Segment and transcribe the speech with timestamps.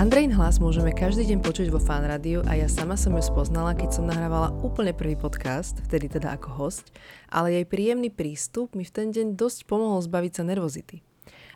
[0.00, 3.76] Andrejn hlas môžeme každý deň počuť vo Fan Rádiu a ja sama som ju spoznala,
[3.76, 6.88] keď som nahrávala úplne prvý podcast, vtedy teda ako host,
[7.28, 11.04] ale jej príjemný prístup mi v ten deň dosť pomohol zbaviť sa nervozity.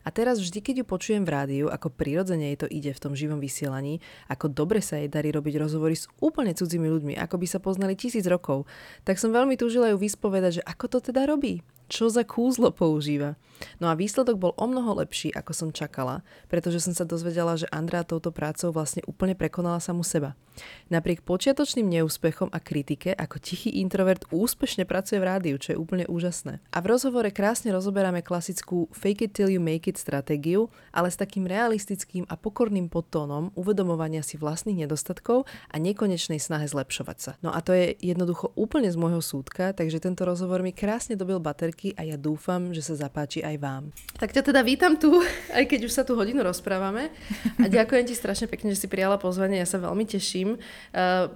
[0.05, 3.17] A teraz vždy, keď ju počujem v rádiu, ako prirodzene jej to ide v tom
[3.17, 7.47] živom vysielaní, ako dobre sa jej darí robiť rozhovory s úplne cudzími ľuďmi, ako by
[7.49, 8.69] sa poznali tisíc rokov,
[9.09, 13.37] tak som veľmi túžila ju vyspovedať, že ako to teda robí čo za kúzlo používa.
[13.83, 17.67] No a výsledok bol o mnoho lepší, ako som čakala, pretože som sa dozvedela, že
[17.75, 20.39] Andrea touto prácou vlastne úplne prekonala samu seba.
[20.87, 26.07] Napriek počiatočným neúspechom a kritike, ako tichý introvert úspešne pracuje v rádiu, čo je úplne
[26.07, 26.63] úžasné.
[26.71, 31.19] A v rozhovore krásne rozoberáme klasickú fake it till you make it stratégiu, ale s
[31.19, 37.33] takým realistickým a pokorným podtónom uvedomovania si vlastných nedostatkov a nekonečnej snahe zlepšovať sa.
[37.43, 41.43] No a to je jednoducho úplne z môjho súdka, takže tento rozhovor mi krásne dobil
[41.43, 43.93] bater baterky a ja dúfam, že sa zapáči aj vám.
[44.17, 45.21] Tak ťa teda vítam tu,
[45.59, 47.13] aj keď už sa tu hodinu rozprávame.
[47.61, 50.57] A ďakujem ti strašne pekne, že si prijala pozvanie, ja sa veľmi teším.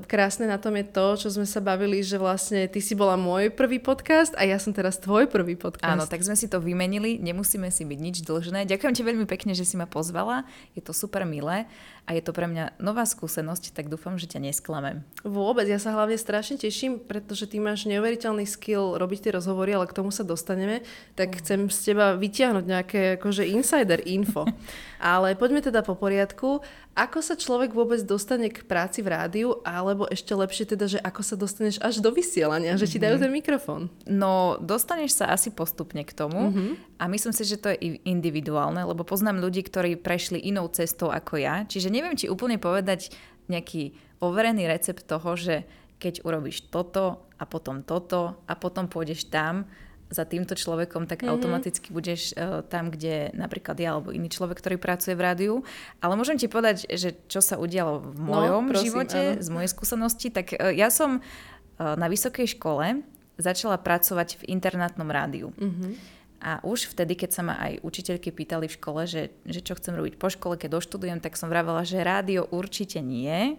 [0.09, 3.53] Krásne na tom je to, čo sme sa bavili, že vlastne ty si bola môj
[3.53, 5.85] prvý podcast a ja som teraz tvoj prvý podcast.
[5.85, 8.65] Áno, tak sme si to vymenili, nemusíme si byť nič dlžné.
[8.65, 11.69] Ďakujem ti veľmi pekne, že si ma pozvala, je to super milé
[12.09, 15.05] a je to pre mňa nová skúsenosť, tak dúfam, že ťa nesklamem.
[15.29, 19.85] Vôbec, ja sa hlavne strašne teším, pretože ty máš neuveriteľný skill robiť tie rozhovory, ale
[19.85, 20.81] k tomu sa dostaneme,
[21.13, 21.39] tak mm.
[21.45, 24.49] chcem z teba vytiahnuť nejaké akože insider info.
[24.99, 26.61] ale poďme teda po poriadku.
[26.99, 31.23] Ako sa človek vôbec dostane k práci v rádiu, alebo ešte lepšie teda, že ako
[31.23, 33.23] sa dostaneš až do vysielania, že ti dajú mhm.
[33.23, 33.83] ten mikrofón?
[34.11, 36.99] No, dostaneš sa asi postupne k tomu mm-hmm.
[36.99, 41.39] a myslím si, že to je individuálne, lebo poznám ľudí, ktorí prešli inou cestou ako
[41.39, 43.15] ja, čiže neviem ti úplne povedať
[43.47, 45.65] nejaký overený recept toho, že
[45.99, 49.67] keď urobíš toto a potom toto a potom pôjdeš tam
[50.09, 51.33] za týmto človekom, tak mm-hmm.
[51.33, 55.55] automaticky budeš uh, tam, kde napríklad ja alebo iný človek, ktorý pracuje v rádiu.
[56.01, 59.43] Ale môžem ti povedať, že čo sa udialo v no, mojom no, prosím, živote, áno.
[59.45, 60.29] z mojej skúsenosti.
[60.33, 63.05] Tak uh, ja som uh, na vysokej škole
[63.39, 65.55] začala pracovať v internátnom rádiu.
[65.55, 65.93] Mm-hmm.
[66.39, 69.99] A už vtedy, keď sa ma aj učiteľky pýtali v škole, že, že čo chcem
[69.99, 73.59] robiť po škole, keď doštudujem, tak som vravela, že rádio určite nie,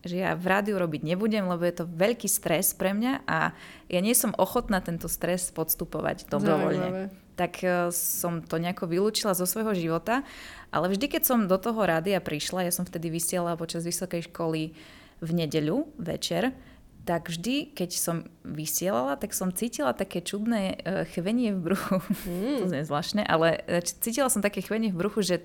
[0.00, 3.52] že ja v rádiu robiť nebudem, lebo je to veľký stres pre mňa a
[3.92, 6.88] ja nie som ochotná tento stres podstupovať dobrovoľne.
[6.88, 7.02] Zaujímavé.
[7.36, 10.24] Tak e, som to nejako vylúčila zo svojho života,
[10.72, 14.72] ale vždy, keď som do toho rádia prišla, ja som vtedy vysielala počas vysokej školy
[15.20, 16.56] v nedeľu večer,
[17.04, 21.98] tak vždy, keď som vysielala, tak som cítila také čudné uh, chvenie v bruchu.
[22.30, 22.68] Mm.
[22.68, 25.36] to je zvláštne, ale e, cítila som také chvenie v bruchu, že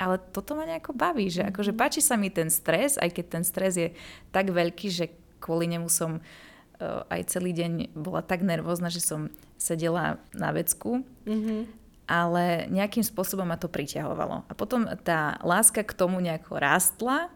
[0.00, 1.78] ale toto ma nejako baví, že akože mm.
[1.78, 3.88] páči sa mi ten stres, aj keď ten stres je
[4.34, 9.30] tak veľký, že kvôli nemu som uh, aj celý deň bola tak nervózna, že som
[9.60, 11.06] sedela na vecku.
[11.24, 14.44] Mm-hmm ale nejakým spôsobom ma to priťahovalo.
[14.44, 17.32] A potom tá láska k tomu nejako rástla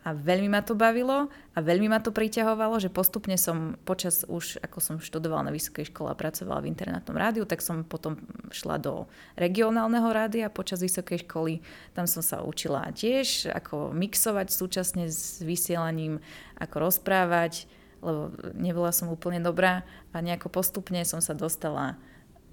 [0.00, 4.56] a veľmi ma to bavilo a veľmi ma to priťahovalo, že postupne som počas už,
[4.64, 8.16] ako som študovala na vysokej škole a pracovala v internátnom rádiu, tak som potom
[8.48, 9.04] šla do
[9.36, 11.60] regionálneho rádia počas vysokej školy.
[11.92, 16.24] Tam som sa učila tiež, ako mixovať súčasne s vysielaním,
[16.56, 17.68] ako rozprávať,
[18.00, 19.84] lebo nebola som úplne dobrá
[20.16, 22.00] a nejako postupne som sa dostala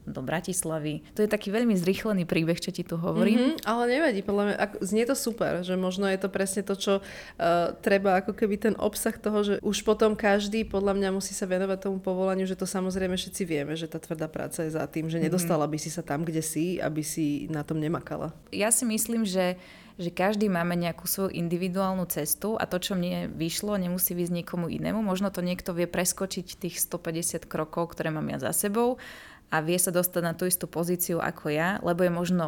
[0.07, 1.03] do Bratislavy.
[1.13, 3.59] To je taký veľmi zrýchlený príbeh, čo ti tu hovorím.
[3.59, 6.75] Mm-hmm, ale nevadí, podľa mňa, ako, znie to super, že možno je to presne to,
[6.79, 11.35] čo uh, treba, ako keby ten obsah toho, že už potom každý podľa mňa musí
[11.35, 14.87] sa venovať tomu povolaniu, že to samozrejme všetci vieme, že tá tvrdá práca je za
[14.87, 15.27] tým, že mhm.
[15.27, 18.31] nedostala by si sa tam, kde si, aby si na tom nemakala.
[18.55, 19.59] Ja si myslím, že
[19.97, 24.69] že každý máme nejakú svoju individuálnu cestu a to, čo mne vyšlo, nemusí výsť niekomu
[24.69, 25.01] inému.
[25.01, 29.01] Možno to niekto vie preskočiť tých 150 krokov, ktoré mám ja za sebou
[29.47, 32.47] a vie sa dostať na tú istú pozíciu ako ja, lebo je možno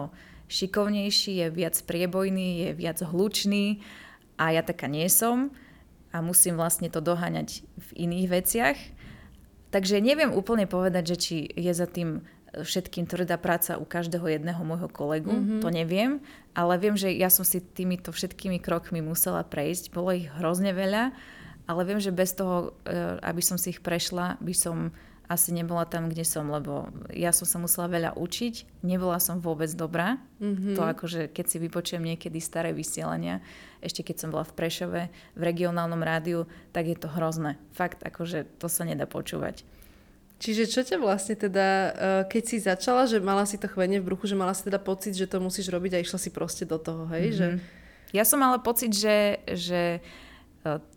[0.49, 3.79] šikovnejší, je viac priebojný, je viac hlučný
[4.35, 5.53] a ja taká nie som
[6.09, 8.77] a musím vlastne to doháňať v iných veciach.
[9.69, 14.57] Takže neviem úplne povedať, že či je za tým všetkým tvrdá práca u každého jedného
[14.65, 15.61] môjho kolegu, mm-hmm.
[15.61, 16.17] to neviem,
[16.57, 21.13] ale viem, že ja som si týmito všetkými krokmi musela prejsť, bolo ich hrozne veľa,
[21.69, 24.89] ale viem, že bez toho, e, aby som si ich prešla, by som
[25.29, 29.69] asi nebola tam, kde som, lebo ja som sa musela veľa učiť, nebola som vôbec
[29.77, 30.17] dobrá.
[30.41, 30.73] Mm-hmm.
[30.73, 33.37] To akože, keď si vypočujem niekedy staré vysielania,
[33.77, 35.01] ešte keď som bola v Prešove,
[35.37, 37.61] v regionálnom rádiu, tak je to hrozné.
[37.77, 39.61] Fakt, akože to sa nedá počúvať.
[40.41, 44.09] Čiže čo ťa vlastne teda, uh, keď si začala, že mala si to chvenie v
[44.09, 46.81] bruchu, že mala si teda pocit, že to musíš robiť a išla si proste do
[46.81, 47.29] toho, hej?
[47.29, 47.37] Mm-hmm.
[47.37, 47.47] Že...
[48.17, 50.28] Ja som mala pocit, že, že uh,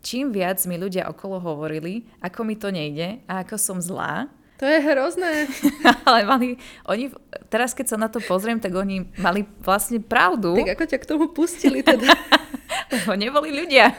[0.03, 4.27] čím viac mi ľudia okolo hovorili, ako mi to nejde a ako som zlá,
[4.63, 5.49] to je hrozné.
[6.07, 6.47] Ale mali,
[6.87, 7.11] oni,
[7.51, 10.55] teraz keď sa na to pozriem, tak oni mali vlastne pravdu.
[10.55, 12.07] Tak ako ťa k tomu pustili teda?
[12.95, 13.91] Lebo neboli ľudia.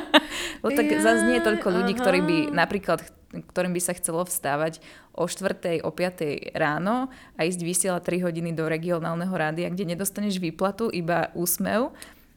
[0.64, 2.00] Lebo tak ja, zase nie je toľko ľudí, aha.
[2.00, 4.80] ktorí by napríklad ktorým by sa chcelo vstávať
[5.12, 5.84] o 4.
[5.84, 6.56] o 5.
[6.56, 11.92] ráno a ísť vysielať 3 hodiny do regionálneho rádia, kde nedostaneš výplatu, iba úsmev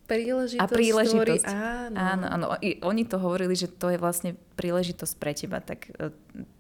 [0.10, 0.66] Príležitosť.
[0.66, 1.22] A príležitosť.
[1.22, 1.94] Ktorý, áno.
[1.94, 2.46] áno, áno.
[2.66, 5.62] I oni to hovorili, že to je vlastne príležitosť pre teba.
[5.62, 6.10] Tak e,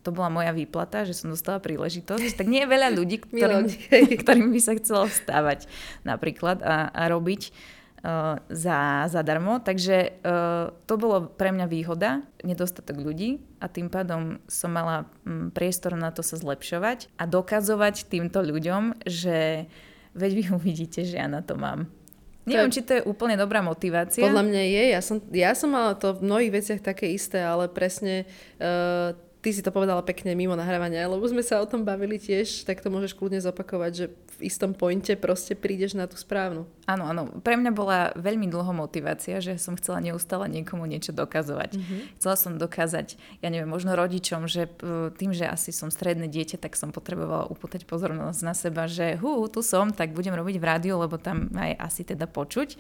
[0.05, 2.37] to bola moja výplata, že som dostala príležitosť.
[2.37, 3.65] Tak nie je veľa ľudí, ktorým,
[4.21, 5.65] ktorým by sa chcelo vstávať
[6.05, 7.49] napríklad a, a robiť
[8.05, 9.57] uh, za, zadarmo.
[9.59, 15.49] Takže uh, to bolo pre mňa výhoda, nedostatok ľudí a tým pádom som mala um,
[15.49, 19.65] priestor na to sa zlepšovať a dokazovať týmto ľuďom, že
[20.13, 21.89] veď vy uvidíte, že ja na to mám.
[22.47, 24.23] Neviem, či to je úplne dobrá motivácia.
[24.25, 24.83] Podľa mňa je.
[24.95, 28.25] Ja som, ja som mala to v mnohých veciach také isté, ale presne
[28.57, 32.67] uh, ty si to povedala pekne mimo nahrávania, lebo sme sa o tom bavili tiež,
[32.67, 36.67] tak to môžeš kľudne zopakovať, že v istom pointe proste prídeš na tú správnu.
[36.87, 37.31] Áno, áno.
[37.39, 41.75] Pre mňa bola veľmi dlho motivácia, že som chcela neustále niekomu niečo dokazovať.
[41.75, 41.99] Mm-hmm.
[42.19, 44.67] Chcela som dokázať, ja neviem, možno rodičom, že
[45.15, 49.47] tým, že asi som stredné dieťa, tak som potrebovala upútať pozornosť na seba, že hu,
[49.47, 52.75] tu som, tak budem robiť v rádiu, lebo tam aj asi teda počuť.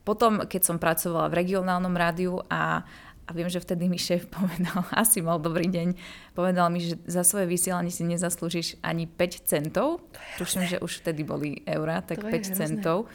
[0.00, 2.88] Potom, keď som pracovala v regionálnom rádiu a
[3.30, 5.94] a viem, že vtedy mi šéf povedal, asi mal dobrý deň,
[6.34, 10.02] povedal mi, že za svoje vysielanie si nezaslúžiš ani 5 centov.
[10.34, 13.06] Tuším, že už vtedy boli eurá, tak to 5 centov.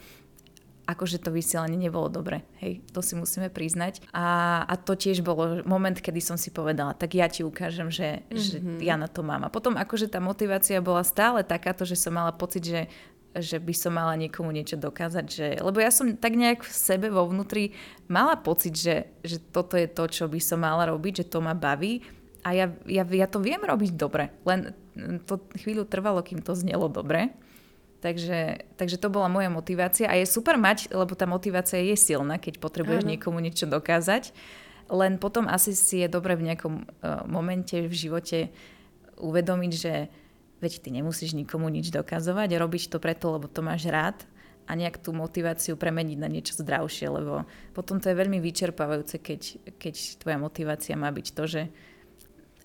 [0.86, 2.46] Akože to vysielanie nebolo dobre.
[2.62, 4.06] Hej, to si musíme priznať.
[4.14, 8.22] A, a to tiež bolo moment, kedy som si povedala, tak ja ti ukážem, že,
[8.22, 8.38] mm-hmm.
[8.38, 8.78] že mhm.
[8.86, 9.44] ja na to mám.
[9.44, 12.80] A potom akože tá motivácia bola stále takáto, že som mala pocit, že
[13.40, 15.26] že by som mala niekomu niečo dokázať.
[15.28, 17.76] Že, lebo ja som tak nejak v sebe vo vnútri
[18.08, 21.52] mala pocit, že, že toto je to, čo by som mala robiť, že to ma
[21.52, 22.00] baví
[22.46, 24.30] a ja, ja, ja to viem robiť dobre.
[24.46, 24.70] Len
[25.26, 27.34] to chvíľu trvalo, kým to znelo dobre.
[27.98, 32.38] Takže, takže to bola moja motivácia a je super mať, lebo tá motivácia je silná,
[32.38, 33.10] keď potrebuješ Áno.
[33.18, 34.30] niekomu niečo dokázať.
[34.86, 38.54] Len potom asi si je dobre v nejakom uh, momente v živote
[39.18, 40.06] uvedomiť, že
[40.60, 44.16] veď ty nemusíš nikomu nič dokazovať, robiť to preto, lebo to máš rád
[44.66, 49.40] a nejak tú motiváciu premeniť na niečo zdravšie, lebo potom to je veľmi vyčerpávajúce, keď,
[49.78, 51.62] keď tvoja motivácia má byť to, že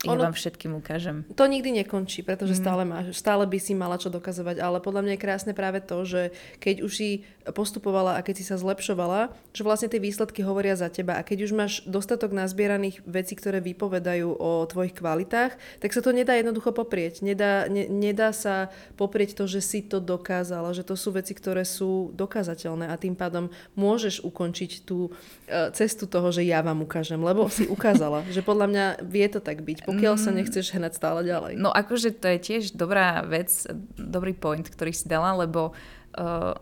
[0.02, 1.22] ja ono, vám všetkým ukážem.
[1.38, 2.62] To nikdy nekončí, pretože mm.
[2.62, 6.02] stále, máš, stále by si mala čo dokazovať, ale podľa mňa je krásne práve to,
[6.02, 7.10] že keď už si
[7.54, 11.38] postupovala a keď si sa zlepšovala, že vlastne tie výsledky hovoria za teba a keď
[11.46, 16.74] už máš dostatok nazbieraných vecí, ktoré vypovedajú o tvojich kvalitách, tak sa to nedá jednoducho
[16.74, 17.22] poprieť.
[17.22, 21.62] Nedá, ne, nedá sa poprieť to, že si to dokázala, že to sú veci, ktoré
[21.62, 27.22] sú dokázateľné a tým pádom môžeš ukončiť tú uh, cestu toho, že ja vám ukážem,
[27.22, 30.38] lebo si ukázala, že podľa mňa vie to tak byť pokiaľ sa mm.
[30.40, 31.60] nechceš hnať stále ďalej.
[31.60, 33.52] No akože to je tiež dobrá vec,
[34.00, 35.76] dobrý point, ktorý si dala, lebo
[36.16, 36.56] uh,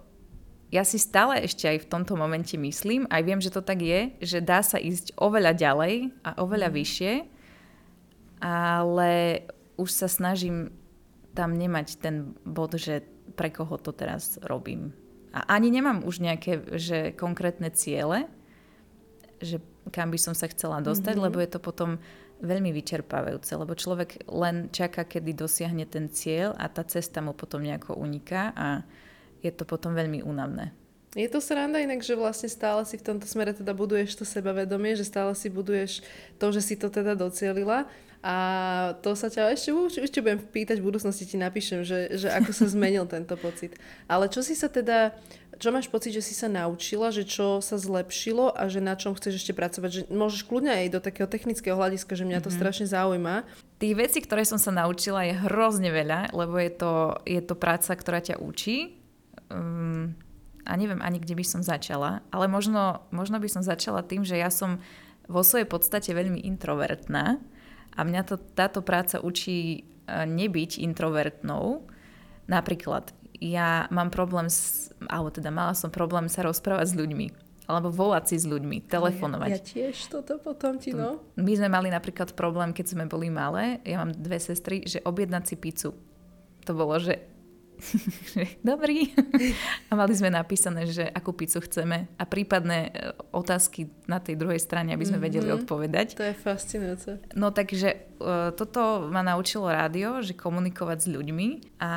[0.69, 4.13] ja si stále ešte aj v tomto momente myslím, aj viem, že to tak je,
[4.21, 6.75] že dá sa ísť oveľa ďalej a oveľa mm.
[6.75, 7.13] vyššie,
[8.41, 9.11] ale
[9.79, 10.73] už sa snažím
[11.33, 13.05] tam nemať ten bod, že
[13.37, 14.91] pre koho to teraz robím.
[15.29, 18.25] A ani nemám už nejaké že konkrétne ciele,
[19.39, 19.61] že
[19.93, 21.25] kam by som sa chcela dostať, mm-hmm.
[21.31, 21.97] lebo je to potom
[22.39, 27.59] veľmi vyčerpávajúce, lebo človek len čaká, kedy dosiahne ten cieľ a tá cesta mu potom
[27.59, 28.83] nejako uniká a
[29.43, 30.78] je to potom veľmi únavné.
[31.17, 34.93] Je to sranda inak, že vlastne stále si v tomto smere teda buduješ to sebavedomie,
[34.93, 36.05] že stále si buduješ
[36.37, 37.89] to, že si to teda docielila
[38.19, 38.35] a
[38.99, 42.67] to sa ťa ešte, ešte budem pýtať, v budúcnosti ti napíšem, že, že ako sa
[42.67, 43.79] zmenil tento pocit.
[44.11, 45.15] Ale čo si sa teda,
[45.55, 49.15] čo máš pocit, že si sa naučila, že čo sa zlepšilo a že na čom
[49.15, 49.89] chceš ešte pracovať?
[49.89, 52.59] Že môžeš kľudne aj do takého technického hľadiska, že mňa to mm-hmm.
[52.59, 53.47] strašne zaujíma.
[53.79, 57.95] Tých vecí, ktoré som sa naučila je hrozne veľa, lebo je to, je to práca,
[57.95, 58.99] ktorá ťa učí.
[59.47, 60.11] Um,
[60.69, 64.37] a neviem ani, kde by som začala, ale možno, možno by som začala tým, že
[64.37, 64.77] ja som
[65.25, 67.41] vo svojej podstate veľmi introvertná
[67.97, 69.79] a mňa to, táto práca učí e,
[70.29, 71.89] nebyť introvertnou.
[72.45, 73.09] Napríklad,
[73.41, 77.27] ja mám problém, s, alebo teda mala som problém sa rozprávať s ľuďmi
[77.69, 79.49] alebo volať si s ľuďmi, telefonovať.
[79.53, 81.21] Ja, ja tiež toto potom ti, no.
[81.37, 85.43] My sme mali napríklad problém, keď sme boli malé, ja mám dve sestry, že objednať
[85.45, 85.93] si pizzu.
[86.65, 87.28] To bolo, že
[88.71, 89.11] dobrý.
[89.89, 94.59] A mali sme napísané, že akú pizzu chceme a prípadné e, otázky na tej druhej
[94.59, 95.27] strane, aby sme mm-hmm.
[95.27, 96.07] vedeli odpovedať.
[96.19, 97.09] To je fascinujúce.
[97.33, 101.47] No takže uh, toto ma naučilo rádio, že komunikovať s ľuďmi
[101.79, 101.93] a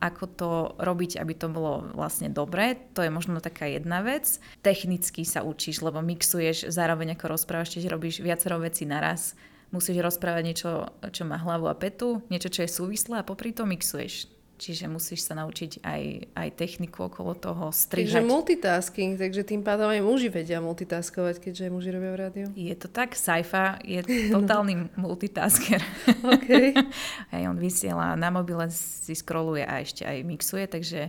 [0.00, 2.76] ako to robiť, aby to bolo vlastne dobré.
[2.96, 4.40] To je možno taká jedna vec.
[4.64, 9.38] Technicky sa učíš, lebo mixuješ zároveň ako rozprávaš, čiže robíš viacero vecí naraz
[9.70, 10.70] musíš rozprávať niečo,
[11.14, 14.39] čo má hlavu a petu, niečo, čo je súvislé a popri to mixuješ.
[14.60, 16.02] Čiže musíš sa naučiť aj,
[16.36, 18.20] aj techniku okolo toho, strihať.
[18.20, 22.46] Takže multitasking, takže tým pádom aj muži vedia multitaskovať, keďže aj muži robia v rádiu.
[22.52, 24.04] Je to tak, Saifa je
[24.36, 25.08] totálny no.
[25.08, 25.80] multitasker.
[26.20, 26.76] Okay.
[27.34, 31.08] aj on vysiela na mobile, si scrolluje a ešte aj mixuje, takže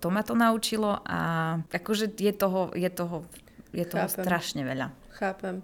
[0.00, 1.20] to ma to naučilo a
[1.68, 3.28] akože je toho, je toho,
[3.76, 4.96] je toho strašne veľa.
[5.20, 5.60] Chápem.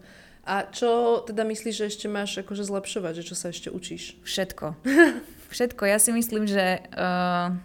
[0.49, 4.17] A čo teda myslíš, že ešte máš akože zlepšovať, že čo sa ešte učíš?
[4.25, 4.77] Všetko.
[5.49, 5.88] Všetko.
[5.88, 7.57] Ja si myslím, že uh,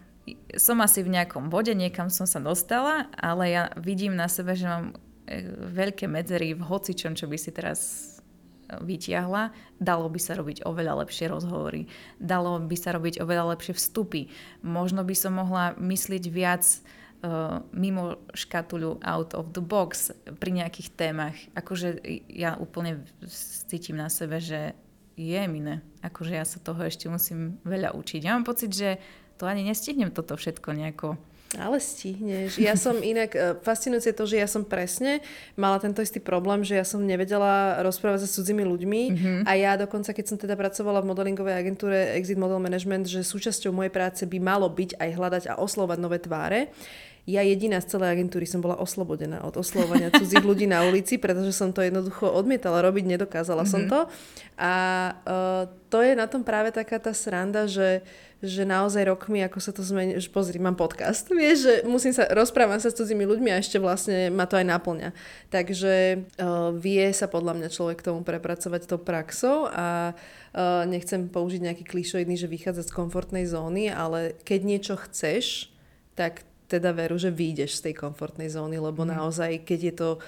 [0.56, 4.72] som asi v nejakom bode, niekam som sa dostala, ale ja vidím na sebe, že
[4.72, 4.96] mám
[5.28, 7.80] eh, veľké medzery v hocičom, čo by si teraz
[8.72, 9.52] eh, vytiahla,
[9.84, 11.92] dalo by sa robiť oveľa lepšie rozhovory,
[12.24, 14.32] dalo by sa robiť oveľa lepšie vstupy.
[14.64, 16.64] Možno by som mohla mysliť viac
[17.72, 20.12] mimo škatuľu out of the box
[20.44, 21.38] pri nejakých témach.
[21.56, 23.08] Akože ja úplne
[23.72, 24.76] cítim na sebe, že
[25.18, 25.86] je mine.
[26.02, 28.22] Akože ja sa toho ešte musím veľa učiť.
[28.26, 28.98] Ja mám pocit, že
[29.38, 31.18] to ani nestihnem toto všetko nejako
[31.60, 32.58] ale stihneš.
[32.58, 35.22] Ja som inak, e, fascinujúce to, že ja som presne
[35.54, 39.40] mala tento istý problém, že ja som nevedela rozprávať sa s cudzími ľuďmi mm-hmm.
[39.46, 43.70] a ja dokonca, keď som teda pracovala v modelingovej agentúre Exit Model Management, že súčasťou
[43.76, 46.74] mojej práce by malo byť aj hľadať a oslovať nové tváre,
[47.24, 51.56] ja jediná z celej agentúry som bola oslobodená od oslovania cudzích ľudí na ulici, pretože
[51.56, 53.72] som to jednoducho odmietala robiť, nedokázala mm-hmm.
[53.72, 53.90] som mhm.
[53.90, 54.00] to.
[54.60, 54.74] A
[55.24, 58.04] uh, to je na tom práve taká tá sranda, že
[58.44, 62.28] že naozaj rokmi, ako sa to zmení, že pozri, mám podcast, vieš, že musím sa,
[62.28, 65.10] rozprávať sa s cudzími ľuďmi a ešte vlastne ma to aj naplňa.
[65.48, 71.32] Takže uh, vie sa podľa mňa človek k tomu prepracovať tou praxou a uh, nechcem
[71.32, 75.72] použiť nejaký klišoidný, že vychádzať z komfortnej zóny, ale keď niečo chceš,
[76.14, 79.10] tak teda veru, že vyjdeš z tej komfortnej zóny, lebo mm.
[79.14, 80.20] naozaj, keď je to e,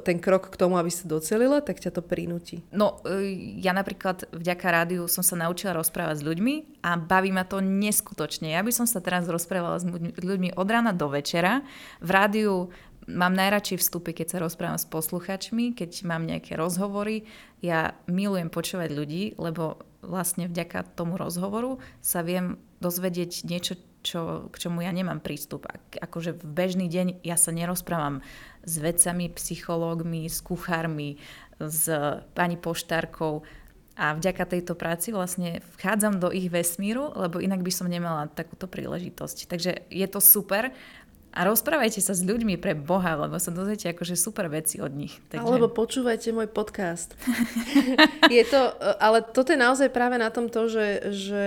[0.00, 2.62] ten krok k tomu, aby sa docelila, tak ťa to prinúti.
[2.70, 6.54] No, e, ja napríklad vďaka rádiu som sa naučila rozprávať s ľuďmi
[6.86, 8.54] a baví ma to neskutočne.
[8.54, 9.86] Ja by som sa teraz rozprávala s
[10.18, 11.66] ľuďmi od rána do večera.
[11.98, 12.72] V rádiu
[13.10, 17.26] mám najradšej vstupy, keď sa rozprávam s posluchačmi, keď mám nejaké rozhovory.
[17.60, 24.56] Ja milujem počúvať ľudí, lebo vlastne vďaka tomu rozhovoru sa viem dozvedieť niečo, čo, k
[24.56, 25.68] čomu ja nemám prístup.
[26.00, 28.24] Akože v bežný deň ja sa nerozprávam
[28.64, 31.20] s vedcami, psychológmi, s kuchármi,
[31.60, 31.88] s
[32.32, 33.44] pani poštárkou
[34.00, 38.64] a vďaka tejto práci vlastne vchádzam do ich vesmíru, lebo inak by som nemala takúto
[38.64, 39.44] príležitosť.
[39.44, 40.72] Takže je to super
[41.30, 45.14] a rozprávajte sa s ľuďmi pre Boha, lebo sa dozviete akože super veci od nich.
[45.30, 45.46] Takže...
[45.46, 47.14] Alebo počúvajte môj podcast.
[48.34, 48.60] je to,
[48.98, 51.44] ale toto je naozaj práve na tom to, že, že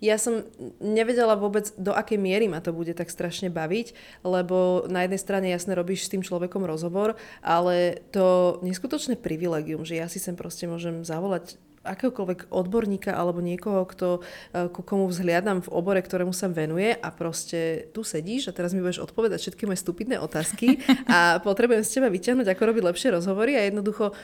[0.00, 0.40] ja som
[0.80, 3.92] nevedela vôbec, do akej miery ma to bude tak strašne baviť,
[4.24, 10.00] lebo na jednej strane jasne robíš s tým človekom rozhovor, ale to neskutočné privilegium, že
[10.00, 14.08] ja si sem proste môžem zavolať akéhokoľvek odborníka alebo niekoho, kto,
[14.50, 18.74] e, ku komu vzhliadam v obore, ktorému sa venuje a proste tu sedíš a teraz
[18.74, 23.08] mi budeš odpovedať všetky moje stupidné otázky a potrebujem z teba vyťahnuť, ako robiť lepšie
[23.14, 24.14] rozhovory a jednoducho e,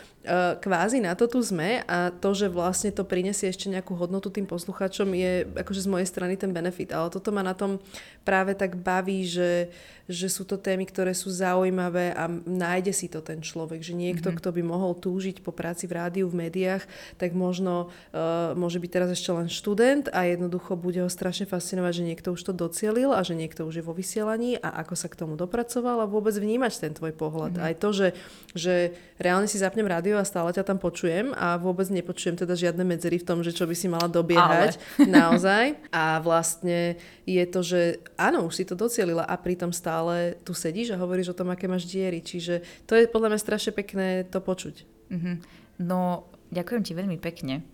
[0.58, 4.44] kvázi na to tu sme a to, že vlastne to prinesie ešte nejakú hodnotu tým
[4.48, 6.90] poslucháčom je akože z mojej strany ten benefit.
[6.90, 7.78] Ale toto ma na tom
[8.26, 9.70] práve tak baví, že,
[10.08, 14.30] že sú to témy, ktoré sú zaujímavé a nájde si to ten človek, že niekto,
[14.30, 14.40] mm-hmm.
[14.40, 16.84] kto by mohol túžiť po práci v rádiu, v médiách,
[17.20, 21.92] tak možno uh, môže byť teraz ešte len študent a jednoducho bude ho strašne fascinovať,
[22.00, 25.12] že niekto už to docielil a že niekto už je vo vysielaní a ako sa
[25.12, 27.60] k tomu dopracoval a vôbec vnímať ten tvoj pohľad.
[27.60, 27.68] Mm-hmm.
[27.68, 28.08] Aj to, že,
[28.56, 28.74] že
[29.20, 33.20] reálne si zapnem rádio a stále ťa tam počujem a vôbec nepočujem teda žiadne medzery
[33.20, 35.12] v tom, že čo by si mala dobiehať Ale.
[35.20, 35.64] naozaj.
[35.92, 36.96] A vlastne
[37.28, 37.80] je to, že
[38.16, 41.52] áno, už si to docielila a pritom stále stále tu sedíš a hovoríš o tom,
[41.52, 42.24] aké máš diery.
[42.24, 44.88] Čiže to je podľa mňa strašne pekné to počuť.
[45.12, 45.61] Mm-hmm.
[45.82, 47.66] No, ďakujem ti veľmi pekne.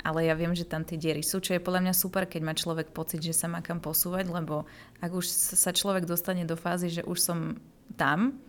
[0.00, 2.56] Ale ja viem, že tam tie diery sú, čo je podľa mňa super, keď má
[2.56, 4.64] človek pocit, že sa má kam posúvať, lebo
[5.04, 7.60] ak už sa človek dostane do fázy, že už som
[8.00, 8.40] tam,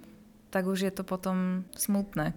[0.47, 2.31] tak už je to potom smutné.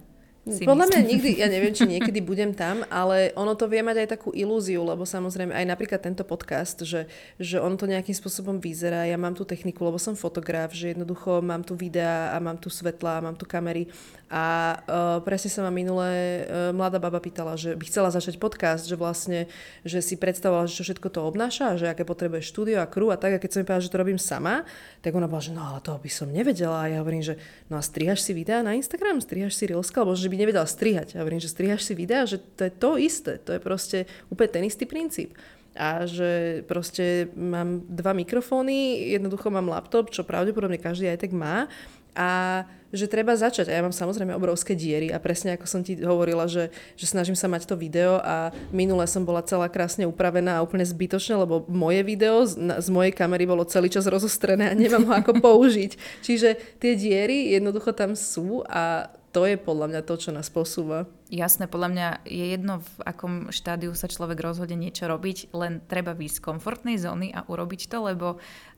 [0.45, 1.09] Si Podľa mňa myslím.
[1.09, 4.85] nikdy, ja neviem, či niekedy budem tam, ale ono to vie mať aj takú ilúziu,
[4.85, 7.09] lebo samozrejme aj napríklad tento podcast, že,
[7.41, 11.41] že ono to nejakým spôsobom vyzerá, ja mám tú techniku, lebo som fotograf, že jednoducho
[11.41, 13.89] mám tu videá a mám tu svetla, mám tu kamery.
[14.25, 18.89] A uh, presne sa ma minulé uh, mladá baba pýtala, že by chcela začať podcast,
[18.89, 19.45] že vlastne,
[19.85, 23.21] že si predstavovala, že čo všetko to obnáša, že aké potrebuje štúdio a crew a
[23.21, 24.65] tak, a keď som mi povedala, že to robím sama,
[25.05, 26.89] tak ona bola, že no ale toho by som nevedela.
[26.89, 27.37] A ja hovorím, že
[27.69, 31.15] no a strihaš si videá na Instagram, strihaš si Reelska, alebo že by nevedela strihať.
[31.15, 33.97] Ja hovorím, že strihaš si videá, že to je to isté, to je proste
[34.29, 35.35] úplne ten istý princíp.
[35.75, 41.67] A že proste mám dva mikrofóny, jednoducho mám laptop, čo pravdepodobne každý aj tak má
[42.15, 42.63] a
[42.95, 43.67] že treba začať.
[43.67, 47.35] A ja mám samozrejme obrovské diery a presne ako som ti hovorila, že, že snažím
[47.35, 51.67] sa mať to video a minule som bola celá krásne upravená a úplne zbytočne, lebo
[51.67, 55.31] moje video z, na, z mojej kamery bolo celý čas rozostrené a nemám ho ako
[55.43, 56.23] použiť.
[56.23, 61.11] Čiže tie diery jednoducho tam sú a to je podľa mňa to, čo nás posúva.
[61.27, 66.15] Jasné, podľa mňa je jedno, v akom štádiu sa človek rozhodne niečo robiť, len treba
[66.15, 68.27] výjsť z komfortnej zóny a urobiť to, lebo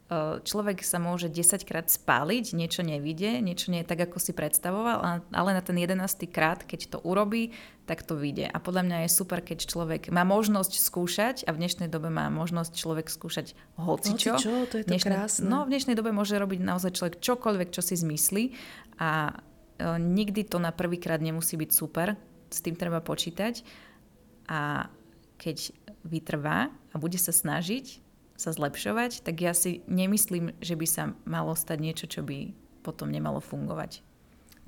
[0.09, 4.33] e, človek sa môže 10 krát spáliť, niečo nevidie, niečo nie je tak, ako si
[4.33, 6.25] predstavoval, ale na ten 11.
[6.25, 7.53] krát, keď to urobí,
[7.85, 8.49] tak to vyjde.
[8.49, 12.33] A podľa mňa je super, keď človek má možnosť skúšať a v dnešnej dobe má
[12.33, 14.41] možnosť človek skúšať hocičo.
[14.41, 15.45] Hocičo, to je to dnešnej, krásne.
[15.45, 18.57] No, v dnešnej dobe môže robiť naozaj človek čokoľvek, čo si zmyslí
[18.97, 19.37] a
[19.97, 22.17] nikdy to na prvýkrát nemusí byť super,
[22.47, 23.61] s tým treba počítať
[24.47, 24.87] a
[25.37, 25.75] keď
[26.07, 28.01] vytrvá a bude sa snažiť
[28.37, 32.53] sa zlepšovať, tak ja si nemyslím, že by sa malo stať niečo, čo by
[32.85, 34.05] potom nemalo fungovať.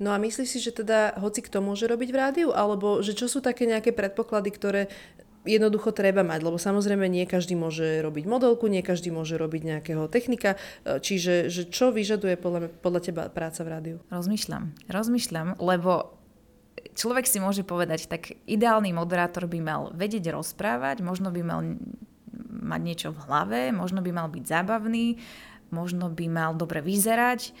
[0.00, 3.28] No a myslíš si, že teda hoci kto môže robiť v rádiu, alebo že čo
[3.28, 4.82] sú také nejaké predpoklady, ktoré
[5.44, 10.04] jednoducho treba mať, lebo samozrejme nie každý môže robiť modelku, nie každý môže robiť nejakého
[10.12, 13.96] technika, e, čiže že čo vyžaduje podľa, podľa teba práca v rádiu?
[14.12, 16.20] Rozmýšľam, rozmýšľam, lebo
[16.92, 21.60] človek si môže povedať, tak ideálny moderátor by mal vedieť rozprávať, možno by mal
[22.50, 25.16] mať niečo v hlave, možno by mal byť zábavný,
[25.72, 27.54] možno by mal dobre vyzerať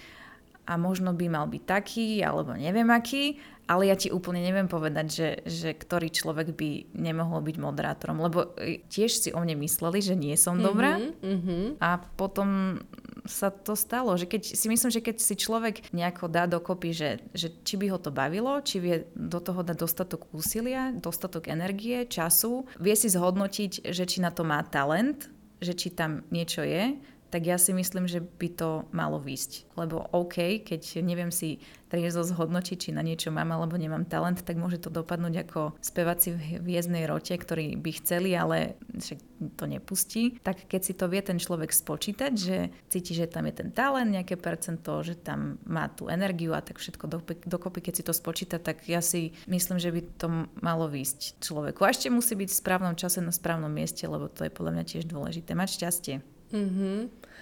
[0.66, 3.40] a možno by mal byť taký, alebo neviem aký,
[3.70, 8.50] ale ja ti úplne neviem povedať, že, že ktorý človek by nemohol byť moderátorom, lebo
[8.58, 11.78] e, tiež si o mne mysleli, že nie som dobrá Mm-hmm.
[11.78, 12.80] a potom
[13.28, 17.10] sa to stalo, že keď si myslím, že keď si človek nejako dá dokopy, že,
[17.36, 22.08] že či by ho to bavilo, či vie do toho dať dostatok úsilia, dostatok energie,
[22.08, 25.28] času, vie si zhodnotiť, že či na to má talent,
[25.60, 26.96] že či tam niečo je,
[27.30, 29.70] tak ja si myslím, že by to malo výsť.
[29.78, 34.54] Lebo OK, keď neviem si triezvo zhodnotiť, či na niečo mám alebo nemám talent, tak
[34.54, 39.18] môže to dopadnúť ako speváci v hviezdnej rote, ktorí by chceli, ale však
[39.58, 40.38] to nepustí.
[40.42, 44.10] Tak keď si to vie ten človek spočítať, že cíti, že tam je ten talent,
[44.10, 47.10] nejaké percento, že tam má tú energiu a tak všetko
[47.46, 50.26] dokopy, keď si to spočíta, tak ja si myslím, že by to
[50.62, 51.82] malo výsť človeku.
[51.82, 54.84] A ešte musí byť v správnom čase na správnom mieste, lebo to je podľa mňa
[54.86, 55.58] tiež dôležité.
[55.58, 56.39] Mať šťastie.
[56.50, 56.96] Mm-hmm.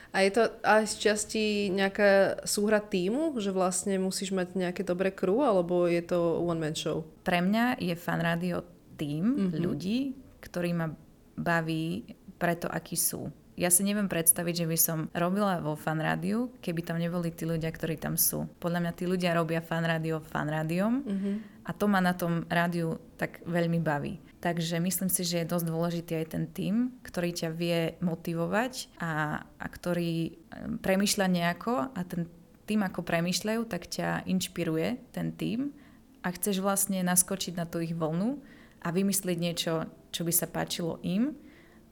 [0.09, 5.13] A je to aj z časti nejaká súhra týmu, že vlastne musíš mať nejaké dobré
[5.13, 7.05] crew, alebo je to one-man show?
[7.25, 8.65] Pre mňa je fan rádio
[8.97, 9.61] tým mm-hmm.
[9.61, 10.89] ľudí, ktorí ma
[11.37, 13.29] baví preto, akí sú.
[13.59, 17.43] Ja si neviem predstaviť, že by som robila vo fan rádiu, keby tam neboli tí
[17.43, 18.47] ľudia, ktorí tam sú.
[18.63, 21.58] Podľa mňa tí ľudia robia fan rádio fan rádiom mm-hmm.
[21.69, 24.25] A to ma na tom rádiu tak veľmi baví.
[24.41, 29.45] Takže myslím si, že je dosť dôležitý aj ten tým, ktorý ťa vie motivovať a,
[29.45, 30.39] a ktorý
[30.81, 32.25] premyšľa nejako a ten
[32.65, 35.73] tým, ako premyšľajú, tak ťa inšpiruje ten tým
[36.21, 38.41] a chceš vlastne naskočiť na tú ich vlnu
[38.85, 41.35] a vymyslieť niečo, čo by sa páčilo im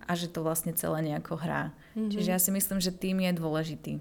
[0.07, 1.73] a že to vlastne celé nejako hrá.
[1.97, 2.11] Mm-hmm.
[2.13, 3.93] Čiže ja si myslím, že tým je dôležitý.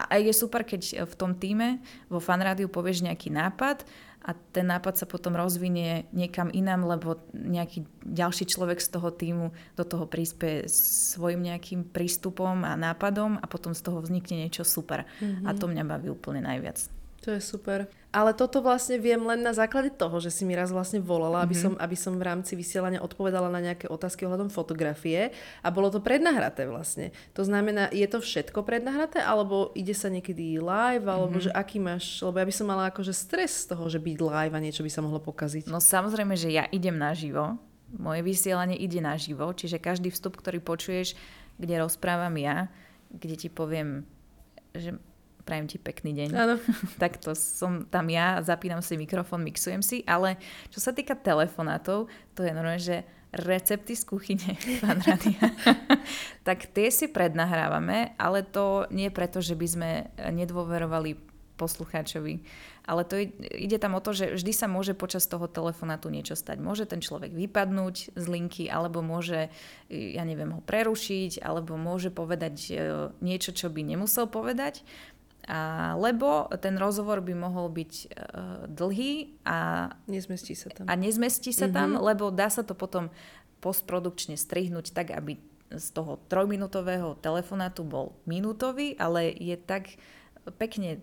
[0.00, 3.84] A je super, keď v tom týme vo fanrádiu povieš nejaký nápad
[4.20, 9.46] a ten nápad sa potom rozvinie niekam inám, lebo nejaký ďalší človek z toho týmu
[9.80, 15.08] do toho prispie svojim nejakým prístupom a nápadom a potom z toho vznikne niečo super.
[15.24, 15.48] Mm-hmm.
[15.48, 16.84] A to mňa baví úplne najviac.
[17.24, 17.88] To je super.
[18.10, 21.54] Ale toto vlastne viem len na základe toho, že si mi raz vlastne volala, aby,
[21.54, 21.78] mm-hmm.
[21.78, 25.30] som, aby som v rámci vysielania odpovedala na nejaké otázky ohľadom fotografie
[25.62, 27.14] a bolo to prednahraté vlastne.
[27.38, 31.54] To znamená, je to všetko prednahraté, alebo ide sa niekedy live, alebo mm-hmm.
[31.54, 34.54] že aký máš, lebo ja by som mala akože stres z toho, že byť live
[34.58, 35.70] a niečo by sa mohlo pokaziť.
[35.70, 37.62] No samozrejme, že ja idem naživo,
[37.94, 41.14] moje vysielanie ide naživo, čiže každý vstup, ktorý počuješ,
[41.62, 42.66] kde rozprávam ja,
[43.10, 44.02] kde ti poviem,
[44.74, 44.98] že
[45.50, 46.28] prajem ti pekný deň.
[46.38, 46.54] Áno.
[47.02, 50.38] tak to som tam ja, zapínam si mikrofón, mixujem si, ale
[50.70, 52.06] čo sa týka telefonátov,
[52.38, 53.02] to je normálne, že
[53.34, 55.42] recepty z kuchyne pán Radia.
[56.46, 59.90] tak tie si prednahrávame, ale to nie preto, že by sme
[60.30, 61.18] nedôverovali
[61.60, 62.40] poslucháčovi.
[62.88, 66.58] Ale to ide tam o to, že vždy sa môže počas toho telefonátu niečo stať.
[66.58, 69.52] Môže ten človek vypadnúť z linky, alebo môže,
[69.92, 72.74] ja neviem, ho prerušiť, alebo môže povedať e,
[73.20, 74.82] niečo, čo by nemusel povedať.
[75.48, 78.08] A, lebo ten rozhovor by mohol byť uh,
[78.68, 80.84] dlhý a nezmestí sa tam.
[80.84, 81.76] A nezmestí sa mm-hmm.
[81.76, 82.00] tam, mhm.
[82.04, 83.08] lebo dá sa to potom
[83.60, 85.36] postprodukčne strihnúť tak, aby
[85.70, 89.94] z toho trojminútového telefonátu bol minútový, ale je tak
[90.56, 90.98] pekne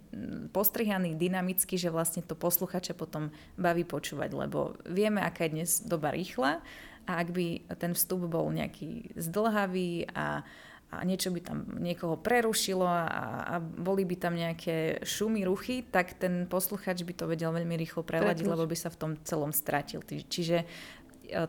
[0.51, 6.11] postrihaný, dynamicky, že vlastne to posluchače potom baví počúvať, lebo vieme, aká je dnes doba
[6.11, 6.59] rýchla
[7.07, 10.43] a ak by ten vstup bol nejaký zdlhavý a,
[10.87, 13.03] a niečo by tam niekoho prerušilo a,
[13.43, 18.07] a boli by tam nejaké šumy, ruchy, tak ten posluchač by to vedel veľmi rýchlo
[18.07, 19.99] preladiť, lebo by sa v tom celom stratil.
[20.07, 20.65] Čiže e,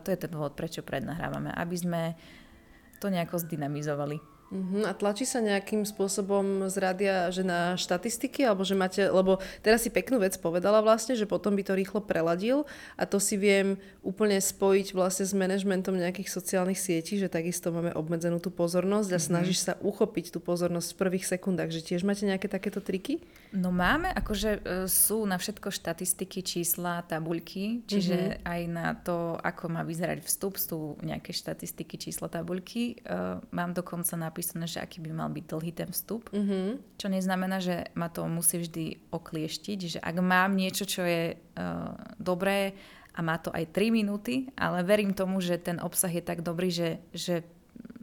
[0.03, 2.01] to je ten dôvod, prečo prednahrávame, aby sme
[2.99, 4.38] to nejako zdynamizovali.
[4.49, 4.81] Uh-huh.
[4.81, 9.85] A tlačí sa nejakým spôsobom z rádia, že na štatistiky, alebo že máte, lebo teraz
[9.85, 12.65] si peknú vec povedala vlastne, že potom by to rýchlo preladil
[12.97, 17.93] a to si viem úplne spojiť vlastne s manažmentom nejakých sociálnych sietí, že takisto máme
[17.93, 19.29] obmedzenú tú pozornosť a uh-huh.
[19.29, 23.21] snažíš sa uchopiť tú pozornosť v prvých sekundách, že tiež máte nejaké takéto triky?
[23.53, 24.59] No máme, akože e,
[24.89, 28.49] sú na všetko štatistiky, čísla, tabuľky, čiže uh-huh.
[28.49, 32.97] aj na to, ako má vyzerať vstup, sú nejaké štatistiky, čísla, tabuľky.
[32.97, 36.31] E, mám dokonca napísané napísané, že aký by mal byť dlhý ten vstup.
[36.31, 36.95] Mm-hmm.
[36.95, 41.91] Čo neznamená, že ma to musí vždy oklieštiť, že ak mám niečo, čo je uh,
[42.15, 42.71] dobré
[43.11, 46.71] a má to aj 3 minúty, ale verím tomu, že ten obsah je tak dobrý,
[46.71, 47.43] že, že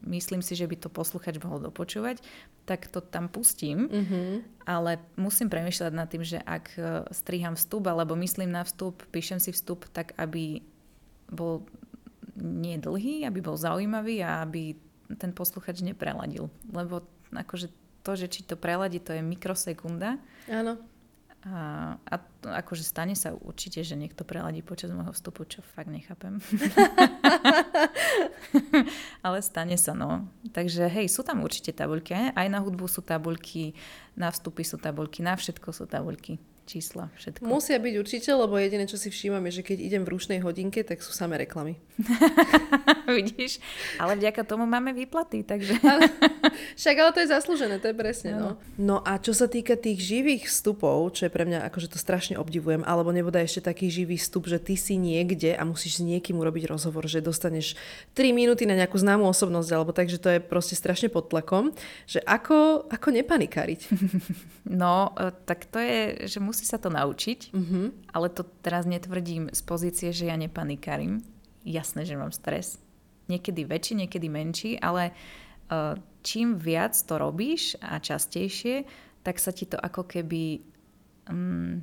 [0.04, 2.20] myslím si, že by to posluchač mohol dopočúvať,
[2.68, 3.88] tak to tam pustím.
[3.88, 4.28] Mm-hmm.
[4.68, 9.38] Ale musím premyšľať nad tým, že ak e, striham vstup alebo myslím na vstup, píšem
[9.38, 10.60] si vstup tak, aby
[11.30, 11.64] bol
[12.36, 14.76] nie dlhý, aby bol zaujímavý a aby
[15.14, 16.50] ten posluchač nepreladil.
[16.70, 17.70] Lebo akože
[18.02, 20.18] to, že či to preladí, to je mikrosekunda.
[20.50, 20.78] Áno.
[21.46, 22.14] A, a
[22.58, 26.42] akože stane sa určite, že niekto preladí počas môjho vstupu, čo fakt nechápem.
[29.26, 30.26] Ale stane sa, no.
[30.50, 32.34] Takže hej, sú tam určite tabuľky.
[32.34, 33.78] Aj na hudbu sú tabuľky,
[34.18, 37.46] na vstupy sú tabuľky, na všetko sú tabuľky čísla, všetko.
[37.46, 40.82] Musia byť určite, lebo jediné, čo si všímam, je, že keď idem v rušnej hodinke,
[40.82, 41.78] tak sú samé reklamy.
[43.06, 43.62] Vidíš?
[44.02, 45.78] Ale vďaka tomu máme výplaty, takže...
[46.80, 48.30] Však ale to je zaslúžené, to je presne.
[48.34, 48.50] No.
[48.76, 52.34] no a čo sa týka tých živých vstupov, čo je pre mňa, akože to strašne
[52.40, 56.36] obdivujem, alebo nebude ešte taký živý vstup, že ty si niekde a musíš s niekým
[56.40, 57.78] urobiť rozhovor, že dostaneš
[58.18, 61.70] 3 minúty na nejakú známu osobnosť, alebo takže to je proste strašne pod tlakom,
[62.08, 63.80] že ako, ako nepanikáriť?
[64.66, 67.92] No, e, tak to je, že musí sa to naučiť, uh-huh.
[68.14, 71.20] ale to teraz netvrdím z pozície, že ja nepanikárim.
[71.66, 72.78] Jasné, že mám stres.
[73.26, 75.10] Niekedy väčší, niekedy menší, ale
[75.68, 78.86] uh, čím viac to robíš a častejšie,
[79.26, 80.62] tak sa ti to ako keby
[81.26, 81.82] um,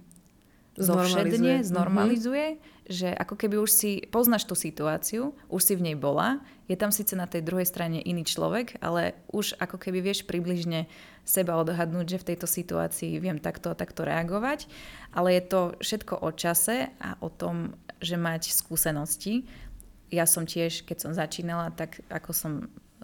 [0.79, 1.65] zovšedne, mhm.
[1.67, 2.89] znormalizuje, mm-hmm.
[2.89, 6.95] že ako keby už si poznáš tú situáciu, už si v nej bola, je tam
[6.95, 10.87] síce na tej druhej strane iný človek, ale už ako keby vieš približne
[11.27, 14.71] seba odhadnúť, že v tejto situácii viem takto a takto reagovať,
[15.11, 19.47] ale je to všetko o čase a o tom, že mať skúsenosti.
[20.07, 22.53] Ja som tiež, keď som začínala, tak ako som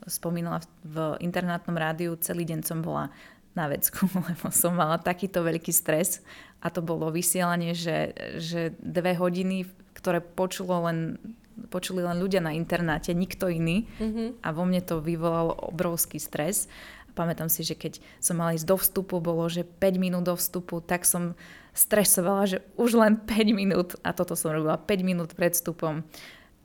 [0.07, 3.11] spomínala v internátnom rádiu, celý deň som bola
[3.57, 6.23] na vecku, lebo som mala takýto veľký stres
[6.63, 11.19] a to bolo vysielanie, že, že dve hodiny, ktoré počulo len,
[11.67, 14.39] počuli len ľudia na internáte, nikto iný mm-hmm.
[14.39, 16.71] a vo mne to vyvolalo obrovský stres.
[17.13, 20.79] Pamätám si, že keď som mala ísť do vstupu, bolo, že 5 minút do vstupu,
[20.79, 21.35] tak som
[21.75, 26.07] stresovala, že už len 5 minút a toto som robila 5 minút pred vstupom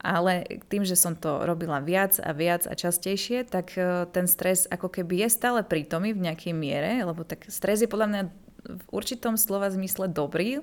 [0.04, 4.68] ale tým, že som to robila viac a viac a častejšie, tak e, ten stres
[4.68, 8.22] ako keby je stále prítomný v nejakej miere, lebo tak stres je podľa mňa
[8.68, 10.60] v určitom slova zmysle dobrý,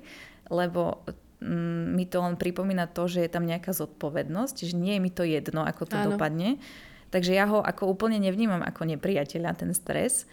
[0.54, 1.02] lebo
[1.42, 5.26] mi to len pripomína to, že je tam nejaká zodpovednosť, že nie je mi to
[5.26, 6.14] jedno, ako to Áno.
[6.14, 6.62] dopadne.
[7.12, 10.30] Takže ja ho ako úplne nevnímam ako nepriateľa, ten stres,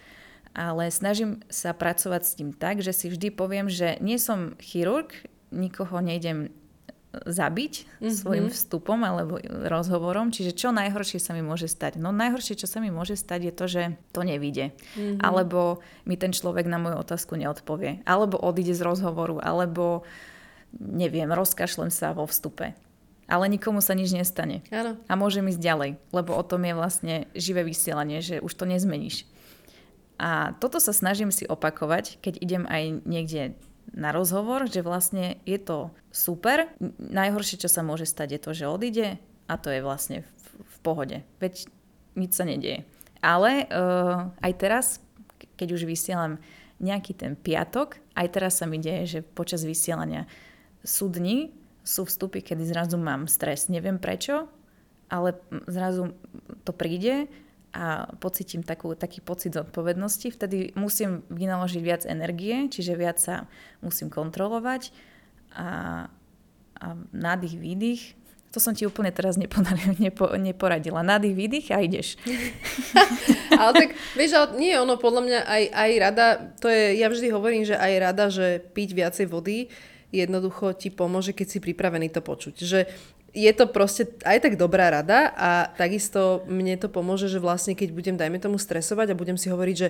[0.54, 5.10] ale snažím sa pracovať s tým tak, že si vždy poviem, že nie som chirurg,
[5.50, 6.52] nikoho nejdem
[7.08, 8.12] zabiť mm-hmm.
[8.12, 10.28] svojim vstupom alebo rozhovorom.
[10.28, 11.96] Čiže čo najhoršie sa mi môže stať?
[11.96, 14.76] No najhoršie, čo sa mi môže stať je to, že to nevíde.
[14.94, 15.24] Mm-hmm.
[15.24, 18.04] Alebo mi ten človek na moju otázku neodpovie.
[18.04, 19.40] Alebo odíde z rozhovoru.
[19.40, 20.04] Alebo
[20.76, 22.76] neviem, rozkašlem sa vo vstupe.
[23.28, 24.64] Ale nikomu sa nič nestane.
[24.72, 24.96] Áno.
[25.04, 29.28] A môžem ísť ďalej, lebo o tom je vlastne živé vysielanie, že už to nezmeníš.
[30.16, 33.54] A toto sa snažím si opakovať, keď idem aj niekde
[33.92, 36.72] na rozhovor, že vlastne je to super.
[36.98, 39.08] Najhoršie, čo sa môže stať, je to, že odíde
[39.48, 41.16] a to je vlastne v, v pohode.
[41.38, 41.68] Veď
[42.16, 42.84] nič sa nedieje.
[43.20, 44.86] Ale uh, aj teraz,
[45.56, 46.40] keď už vysielam
[46.78, 50.26] nejaký ten piatok, aj teraz sa mi deje, že počas vysielania
[50.88, 51.52] sú dni,
[51.84, 53.68] sú vstupy, kedy zrazu mám stres.
[53.68, 54.48] Neviem prečo,
[55.12, 55.36] ale
[55.68, 56.16] zrazu
[56.64, 57.28] to príde
[57.76, 60.32] a pocitím takú, taký pocit zodpovednosti.
[60.32, 63.44] Vtedy musím vynaložiť viac energie, čiže viac sa
[63.84, 64.88] musím kontrolovať
[65.52, 65.68] a,
[66.80, 68.02] a nádych, výdych.
[68.56, 69.60] To som ti úplne teraz nepo,
[70.40, 71.04] neporadila.
[71.04, 72.16] Nádych, výdych a ideš.
[73.60, 77.28] ale tak, vieš, ale nie, ono podľa mňa aj, aj rada, to je, ja vždy
[77.28, 79.68] hovorím, že aj rada, že piť viacej vody
[80.10, 82.54] jednoducho ti pomôže, keď si pripravený to počuť.
[82.56, 82.80] Že
[83.36, 87.92] je to proste aj tak dobrá rada a takisto mne to pomôže, že vlastne keď
[87.92, 89.88] budem, dajme tomu, stresovať a budem si hovoriť, že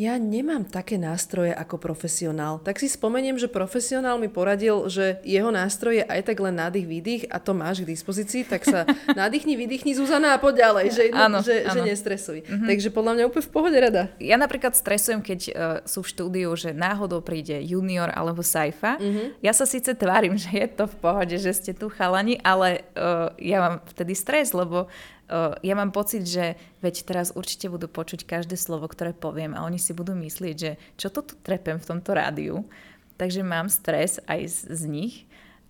[0.00, 2.56] ja nemám také nástroje ako profesionál.
[2.64, 6.88] Tak si spomeniem, že profesionál mi poradil, že jeho nástroj je aj tak len nádych,
[6.88, 8.88] výdych a to máš k dispozícii, tak sa
[9.20, 11.76] nádychni, vydýchni Zuzana a poď ďalej, že, áno, že, áno.
[11.76, 12.40] že nestresuj.
[12.40, 12.68] Mm-hmm.
[12.72, 14.02] Takže podľa mňa úplne v pohode rada.
[14.16, 15.52] Ja napríklad stresujem, keď uh,
[15.84, 18.96] sú v štúdiu, že náhodou príde junior alebo sajfa.
[18.96, 19.26] Mm-hmm.
[19.44, 23.28] Ja sa síce tvárim, že je to v pohode, že ste tu chalani, ale uh,
[23.36, 24.88] ja mám vtedy stres, lebo
[25.62, 29.80] ja mám pocit, že veď teraz určite budú počuť každé slovo, ktoré poviem a oni
[29.80, 32.68] si budú myslieť, že čo to tu trepem v tomto rádiu.
[33.16, 35.14] Takže mám stres aj z, z nich.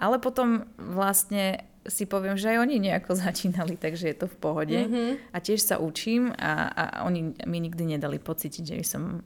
[0.00, 4.78] Ale potom vlastne si poviem, že aj oni nejako začínali, takže je to v pohode.
[4.78, 5.34] Mm-hmm.
[5.34, 9.22] A tiež sa učím a, a oni mi nikdy nedali pocítiť, že som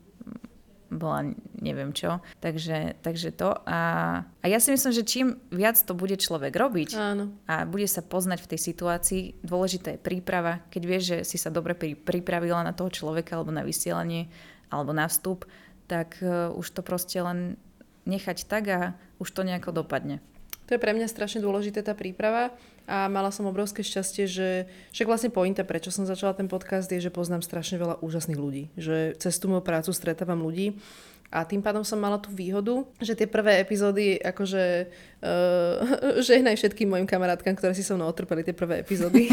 [0.87, 2.23] bola neviem čo.
[2.39, 3.51] Takže, takže to.
[3.67, 3.79] A,
[4.23, 7.35] a ja si myslím, že čím viac to bude človek robiť Áno.
[7.47, 10.63] a bude sa poznať v tej situácii, dôležitá je príprava.
[10.71, 14.31] Keď vieš, že si sa dobre pripravila na toho človeka alebo na vysielanie
[14.71, 15.47] alebo na vstup,
[15.87, 17.55] tak uh, už to proste len
[18.07, 18.79] nechať tak a
[19.19, 20.23] už to nejako dopadne.
[20.67, 22.51] To je pre mňa strašne dôležité tá príprava
[22.87, 24.47] a mala som obrovské šťastie, že
[24.95, 28.71] však vlastne pointa, prečo som začala ten podcast, je, že poznám strašne veľa úžasných ľudí.
[28.79, 30.79] Že cez tú moju prácu stretávam ľudí
[31.27, 34.87] a tým pádom som mala tú výhodu, že tie prvé epizódy, akože
[35.21, 39.29] uh, žehnaj všetkým mojim kamarátkam, ktoré si so mnou otrpeli tie prvé epizódy.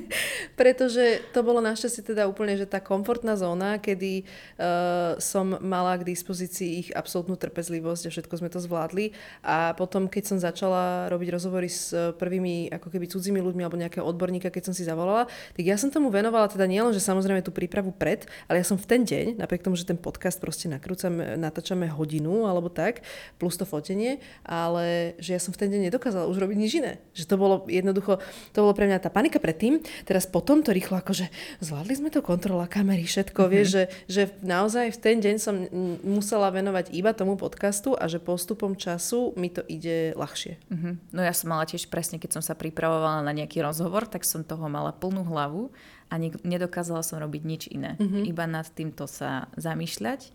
[0.60, 6.08] Pretože to bolo našťastie teda úplne, že tá komfortná zóna, kedy uh, som mala k
[6.08, 9.12] dispozícii ich absolútnu trpezlivosť a všetko sme to zvládli.
[9.44, 14.04] A potom, keď som začala robiť rozhovory s prvými ako keby cudzími ľuďmi alebo nejakého
[14.04, 17.52] odborníka, keď som si zavolala, tak ja som tomu venovala teda nielen, že samozrejme tú
[17.52, 21.12] prípravu pred, ale ja som v ten deň, napriek tomu, že ten podcast proste nakrúcam
[21.36, 23.04] natáčame hodinu alebo tak,
[23.36, 27.02] plus to fotenie, ale že ja som v ten deň nedokázala už robiť nič iné.
[27.18, 28.22] Že to bolo jednoducho,
[28.54, 31.26] to bolo pre mňa tá panika predtým, teraz potom to rýchlo akože
[31.58, 33.54] zvládli sme to, kontrola kamery, všetko, mm-hmm.
[33.58, 35.66] vieš, že, že naozaj v ten deň som
[36.06, 40.62] musela venovať iba tomu podcastu a že postupom času mi to ide ľahšie.
[40.70, 40.94] Mm-hmm.
[41.10, 44.46] No ja som mala tiež presne, keď som sa pripravovala na nejaký rozhovor, tak som
[44.46, 45.74] toho mala plnú hlavu
[46.06, 47.98] a nedokázala som robiť nič iné.
[47.98, 48.22] Mm-hmm.
[48.30, 50.30] Iba nad týmto sa zamýšľať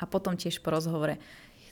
[0.00, 1.20] a potom tiež po rozhovore,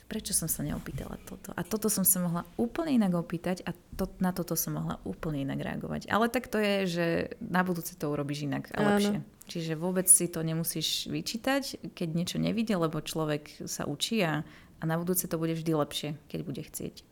[0.09, 1.53] prečo som sa neopýtala toto.
[1.53, 5.45] A toto som sa mohla úplne inak opýtať a to, na toto som mohla úplne
[5.45, 6.09] inak reagovať.
[6.09, 7.05] Ale tak to je, že
[7.37, 9.21] na budúce to urobíš inak a lepšie.
[9.21, 9.37] Áno.
[9.45, 14.41] Čiže vôbec si to nemusíš vyčítať, keď niečo nevidie, lebo človek sa učí a,
[14.81, 17.05] a na budúce to bude vždy lepšie, keď bude chcieť.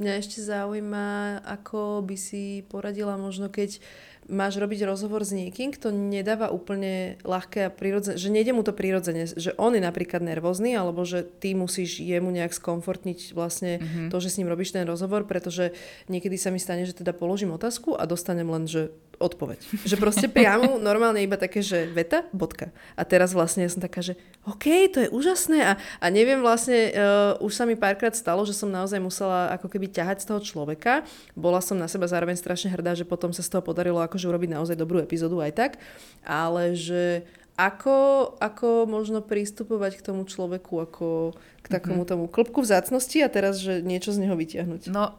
[0.00, 3.80] Mňa ešte zaujíma, ako by si poradila možno, keď
[4.30, 8.70] máš robiť rozhovor s niekým, kto nedáva úplne ľahké a prirodzené, že nejde mu to
[8.70, 14.08] prirodzene, že on je napríklad nervózny, alebo že ty musíš jemu nejak skomfortniť vlastne mm-hmm.
[14.14, 15.74] to, že s ním robíš ten rozhovor, pretože
[16.06, 19.58] niekedy sa mi stane, že teda položím otázku a dostanem len, že odpoveď.
[19.84, 22.72] Že proste priamo normálne iba také, že veta, bodka.
[22.96, 24.16] A teraz vlastne ja som taká, že
[24.48, 28.56] OK, to je úžasné a, a neviem vlastne, uh, už sa mi párkrát stalo, že
[28.56, 31.06] som naozaj musela ako keby ťahať z toho človeka.
[31.38, 34.50] Bola som na seba zároveň strašne hrdá, že potom sa z toho podarilo akože urobiť
[34.54, 35.72] naozaj dobrú epizódu aj tak,
[36.26, 42.08] ale že ako, ako možno pristupovať k tomu človeku ako k takomu mhm.
[42.08, 44.88] tomu klopku vzácnosti a teraz, že niečo z neho vyťahnuť.
[44.88, 45.14] No,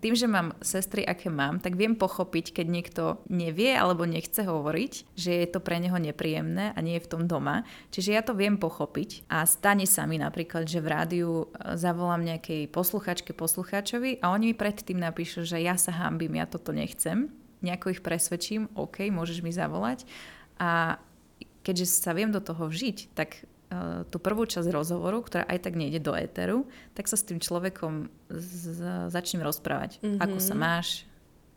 [0.00, 5.16] tým, že mám sestry, aké mám, tak viem pochopiť, keď niekto nevie alebo nechce hovoriť,
[5.16, 7.66] že je to pre neho nepríjemné a nie je v tom doma.
[7.90, 12.22] Čiže ja to viem pochopiť a stane sa mi napríklad, že v rádiu e, zavolám
[12.22, 17.32] nejakej posluchačke, poslucháčovi a oni mi predtým napíšu, že ja sa hambím, ja toto nechcem.
[17.64, 20.04] Nejako ich presvedčím, OK, môžeš mi zavolať.
[20.60, 21.00] A
[21.66, 23.42] keďže sa viem do toho vžiť, tak
[24.10, 28.10] tú prvú časť rozhovoru, ktorá aj tak nejde do éteru, tak sa s tým človekom
[28.30, 29.98] z- začnem rozprávať.
[30.00, 30.22] Mm-hmm.
[30.22, 31.08] Ako sa máš,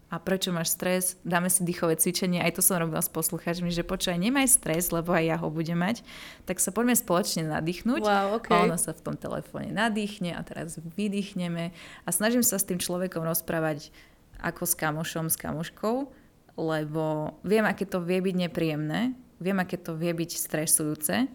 [0.09, 3.85] a prečo máš stres, dáme si dýchové cvičenie, aj to som robila s poslucháčmi, že
[3.85, 6.01] počúvaj, nemaj stres, lebo aj ja ho budem mať,
[6.49, 8.01] tak sa poďme spoločne nadýchnuť.
[8.01, 8.57] Wow, okay.
[8.57, 11.69] A ono sa v tom telefóne nadýchne a teraz vydýchneme
[12.05, 13.93] a snažím sa s tým človekom rozprávať
[14.41, 16.09] ako s kamošom, s kamoškou,
[16.57, 21.29] lebo viem, aké to vie byť nepríjemné, viem, aké to vie byť stresujúce,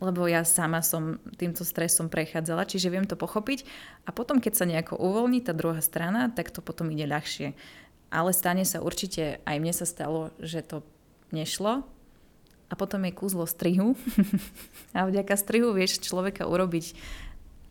[0.00, 3.64] lebo ja sama som týmto stresom prechádzala, čiže viem to pochopiť
[4.04, 7.56] a potom, keď sa nejako uvoľní tá druhá strana, tak to potom ide ľahšie.
[8.12, 10.84] Ale stane sa určite, aj mne sa stalo, že to
[11.34, 11.82] nešlo
[12.66, 13.96] a potom je kúzlo strihu
[14.96, 16.94] a vďaka strihu vieš človeka urobiť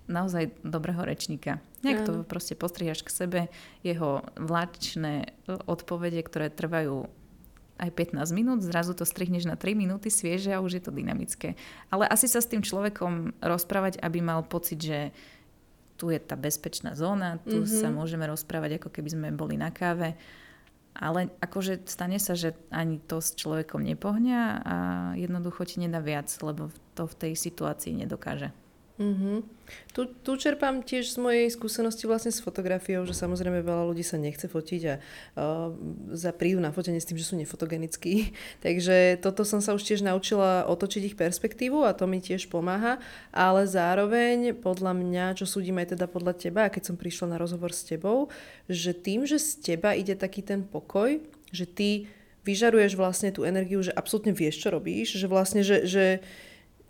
[0.05, 1.61] naozaj dobrého rečníka.
[1.81, 3.41] Nejak to proste postrihaš k sebe,
[3.81, 7.09] jeho vláčne odpovede, ktoré trvajú
[7.75, 11.59] aj 15 minút, zrazu to strihneš na 3 minúty svieže a už je to dynamické.
[11.91, 15.11] Ale asi sa s tým človekom rozprávať, aby mal pocit, že
[15.95, 17.79] tu je tá bezpečná zóna, tu mm-hmm.
[17.79, 20.15] sa môžeme rozprávať, ako keby sme boli na káve.
[20.95, 24.75] Ale akože stane sa, že ani to s človekom nepohňa a
[25.19, 28.55] jednoducho ti nedá viac, lebo to v tej situácii nedokáže.
[28.95, 29.43] Mm-hmm.
[29.91, 34.15] Tu, tu čerpám tiež z mojej skúsenosti vlastne s fotografiou, že samozrejme veľa ľudí sa
[34.15, 34.95] nechce fotiť a
[35.35, 38.31] uh, prídu na fotenie s tým, že sú nefotogenickí.
[38.65, 43.03] Takže toto som sa už tiež naučila otočiť ich perspektívu a to mi tiež pomáha,
[43.35, 47.75] ale zároveň podľa mňa, čo súdim aj teda podľa teba, keď som prišla na rozhovor
[47.75, 48.31] s tebou,
[48.71, 51.19] že tým, že z teba ide taký ten pokoj,
[51.51, 52.07] že ty
[52.45, 56.05] vyžaruješ vlastne tú energiu, že absolútne vieš, čo robíš, že vlastne, že, že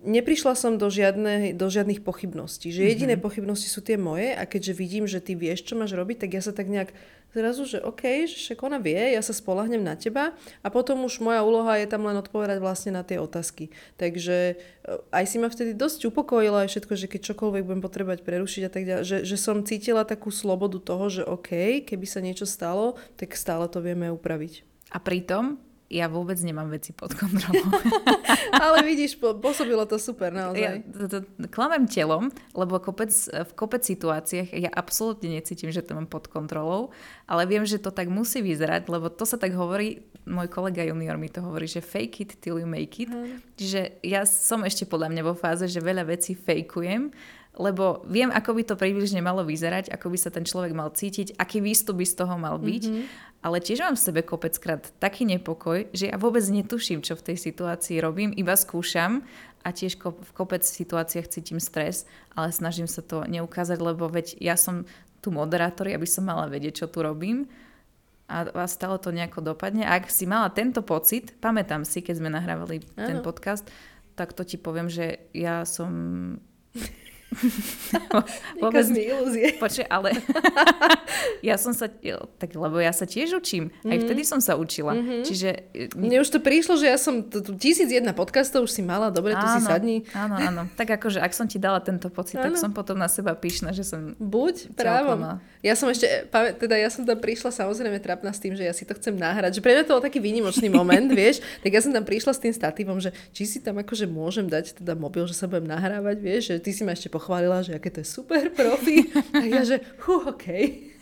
[0.06, 2.70] neprišla som do, žiadne, do žiadnych pochybností.
[2.70, 3.26] Že jediné mm-hmm.
[3.26, 6.42] pochybnosti sú tie moje a keďže vidím, že ty vieš, čo máš robiť, tak ja
[6.46, 6.94] sa tak nejak
[7.36, 10.32] zrazu, že OK, že však ona vie, ja sa spolahnem na teba
[10.64, 13.76] a potom už moja úloha je tam len odpovedať vlastne na tie otázky.
[14.00, 18.20] Takže eh, aj si ma vtedy dosť upokojila aj všetko, že keď čokoľvek budem potrebovať
[18.24, 22.24] prerušiť a tak ďalej, že, že som cítila takú slobodu toho, že OK, keby sa
[22.24, 24.64] niečo stalo, tak stále to vieme upraviť.
[24.96, 27.70] A pritom ja vôbec nemám veci pod kontrolou.
[28.64, 30.58] Ale vidíš, pôsobilo to super naozaj.
[30.58, 31.18] Ja to, to,
[31.54, 36.90] klamem telom, lebo kopec, v kopec situáciách ja absolútne necítim, že to mám pod kontrolou,
[37.30, 41.22] ale viem, že to tak musí vyzerať, lebo to sa tak hovorí, môj kolega junior
[41.22, 43.14] mi to hovorí, že fake it till you make it.
[43.14, 43.38] Hmm.
[43.54, 47.14] Čiže ja som ešte podľa mňa vo fáze, že veľa vecí fejkujem,
[47.56, 51.40] lebo viem, ako by to približne malo vyzerať, ako by sa ten človek mal cítiť,
[51.40, 52.84] aký výstup by z toho mal byť.
[52.86, 57.30] Mm-hmm ale tiež mám v sebe kopeckrát taký nepokoj, že ja vôbec netuším, čo v
[57.30, 59.22] tej situácii robím, iba skúšam
[59.62, 64.58] a tiež v kopec situáciách cítim stres, ale snažím sa to neukázať, lebo veď ja
[64.58, 64.90] som
[65.22, 67.46] tu moderátor, aby som mala vedieť, čo tu robím
[68.26, 69.86] a, a stále to nejako dopadne.
[69.86, 73.06] A ak si mala tento pocit, pamätám si, keď sme nahrávali ano.
[73.06, 73.70] ten podcast,
[74.18, 75.94] tak to ti poviem, že ja som
[78.64, 79.56] Vôbec mi ilúzie.
[79.64, 80.16] Počkej, ale
[81.50, 81.92] ja som sa,
[82.40, 83.72] tak lebo ja sa tiež učím.
[83.84, 84.04] Aj mm-hmm.
[84.08, 84.96] vtedy som sa učila.
[84.96, 85.22] Mm-hmm.
[85.26, 85.50] Čiže...
[85.76, 87.26] E, Mne už to prišlo, že ja som
[87.60, 90.08] tisíc jedna podcastov už si mala, dobre, tu si sadni.
[90.16, 90.62] Áno, áno.
[90.80, 92.52] Tak akože, ak som ti dala tento pocit, áno.
[92.52, 94.16] tak som potom na seba pyšna, že som...
[94.16, 95.42] Buď, právom.
[95.66, 96.30] Ja som ešte,
[96.62, 99.60] teda ja som tam prišla samozrejme trapná s tým, že ja si to chcem nahrať.
[99.60, 101.42] Že pre mňa to bol taký výnimočný moment, vieš.
[101.66, 104.78] Tak ja som tam prišla s tým statívom, že či si tam akože môžem dať
[104.82, 107.90] teda mobil, že sa budem nahrávať, vieš, že ty si ma ešte pochválila, že aké
[107.90, 109.10] to je super profi.
[109.34, 110.46] A ja, že hu, OK.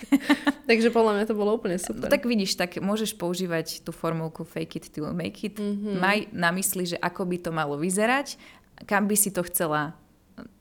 [0.71, 2.07] Takže podľa mňa to bolo úplne super.
[2.07, 5.59] Tak vidíš, tak môžeš používať tú formulku fake it till make it.
[5.59, 5.99] Mm-hmm.
[5.99, 8.39] Maj na mysli, že ako by to malo vyzerať,
[8.87, 9.99] kam by si to chcela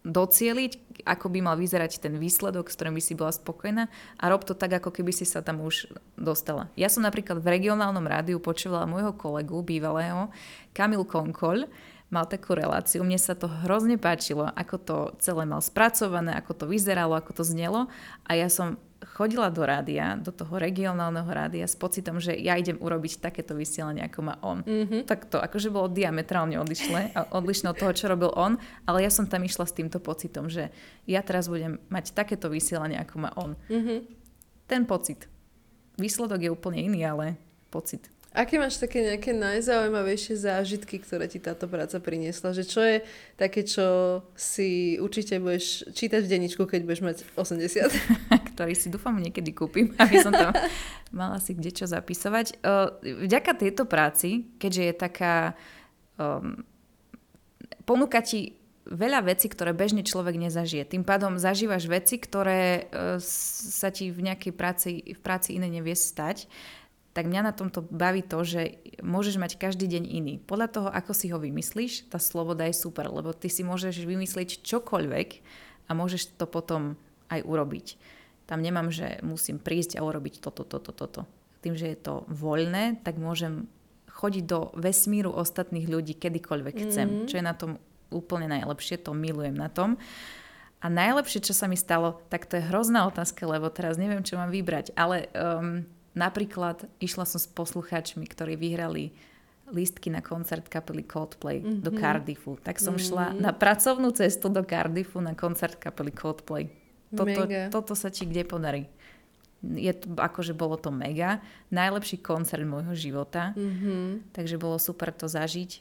[0.02, 3.88] docieliť, ako by mal vyzerať ten výsledok, s ktorým by si bola spokojná
[4.20, 6.68] a rob to tak, ako keby si sa tam už dostala.
[6.76, 10.28] Ja som napríklad v regionálnom rádiu počúvala môjho kolegu, bývalého,
[10.76, 11.70] Kamil Konkol,
[12.12, 13.00] mal takú reláciu.
[13.02, 17.44] Mne sa to hrozne páčilo, ako to celé mal spracované, ako to vyzeralo, ako to
[17.48, 17.88] znelo.
[18.28, 22.78] A ja som chodila do rádia, do toho regionálneho rádia s pocitom, že ja idem
[22.78, 24.62] urobiť takéto vysielanie, ako má on.
[24.62, 25.08] Mm-hmm.
[25.10, 29.26] Tak to akože bolo diametrálne odlišné, odlišné od toho, čo robil on, ale ja som
[29.26, 30.70] tam išla s týmto pocitom, že
[31.08, 33.58] ja teraz budem mať takéto vysielanie, ako má on.
[33.66, 33.98] Mm-hmm.
[34.70, 35.26] Ten pocit.
[35.98, 37.36] Výsledok je úplne iný, ale
[37.68, 38.08] pocit.
[38.32, 42.56] Aké máš také nejaké najzaujímavejšie zážitky, ktoré ti táto práca priniesla?
[42.56, 42.96] Že čo je
[43.36, 43.86] také, čo
[44.32, 47.92] si určite budeš čítať v denničku, keď budeš mať 80?
[48.56, 50.56] Ktorý si dúfam niekedy kúpim, aby som tam
[51.12, 52.64] mala si kde čo zapisovať.
[53.04, 55.34] Vďaka tejto práci, keďže je taká...
[56.16, 56.64] Um,
[57.84, 58.56] ponúka ti
[58.88, 60.88] veľa vecí, ktoré bežne človek nezažije.
[60.88, 65.92] Tým pádom zažívaš veci, ktoré uh, sa ti v nejakej práci, v práci inej nevie
[65.92, 66.48] stať
[67.12, 70.34] tak mňa na tomto baví to, že môžeš mať každý deň iný.
[70.40, 74.64] Podľa toho, ako si ho vymyslíš, tá sloboda je super, lebo ty si môžeš vymyslieť
[74.64, 75.28] čokoľvek
[75.88, 76.96] a môžeš to potom
[77.28, 77.86] aj urobiť.
[78.48, 81.28] Tam nemám, že musím prísť a urobiť toto, toto, toto.
[81.60, 83.68] Tým, že je to voľné, tak môžem
[84.12, 87.06] chodiť do vesmíru ostatných ľudí kedykoľvek chcem.
[87.08, 87.28] Mm-hmm.
[87.28, 87.70] Čo je na tom
[88.12, 89.96] úplne najlepšie, to milujem na tom.
[90.82, 94.36] A najlepšie, čo sa mi stalo, tak to je hrozná otázka, lebo teraz neviem, čo
[94.36, 99.16] mám vybrať, ale um, Napríklad išla som s poslucháčmi, ktorí vyhrali
[99.72, 101.80] lístky na koncert kapely Coldplay mm-hmm.
[101.80, 102.60] do Cardiffu.
[102.60, 103.08] Tak som mm-hmm.
[103.08, 106.68] šla na pracovnú cestu do Cardiffu na koncert kapely Coldplay.
[107.12, 107.42] Toto,
[107.72, 108.88] toto sa ti kde podarí?
[109.62, 111.40] Je to, akože bolo to mega.
[111.72, 113.56] Najlepší koncert môjho života.
[113.56, 114.32] Mm-hmm.
[114.36, 115.80] Takže bolo super to zažiť.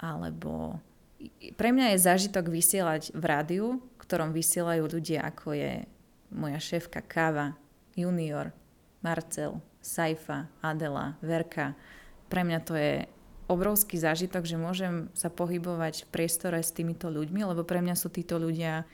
[0.00, 0.80] Alebo
[1.54, 3.66] pre mňa je zážitok vysielať v rádiu,
[4.00, 5.72] ktorom vysielajú ľudia ako je
[6.32, 7.54] moja šéfka Káva,
[7.94, 8.50] Junior,
[9.02, 11.74] Marcel, Saifa, Adela, Verka.
[12.30, 13.04] Pre mňa to je
[13.50, 18.08] obrovský zážitok, že môžem sa pohybovať v priestore s týmito ľuďmi, lebo pre mňa sú
[18.08, 18.86] títo ľudia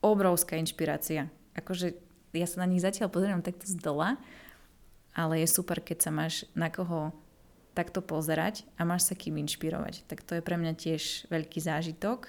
[0.00, 1.28] obrovská inšpirácia.
[1.52, 1.98] Akože
[2.32, 4.16] ja sa na nich zatiaľ pozerám takto z dola,
[5.12, 7.12] ale je super, keď sa máš na koho
[7.76, 10.04] takto pozerať a máš sa kým inšpirovať.
[10.08, 12.28] Tak to je pre mňa tiež veľký zážitok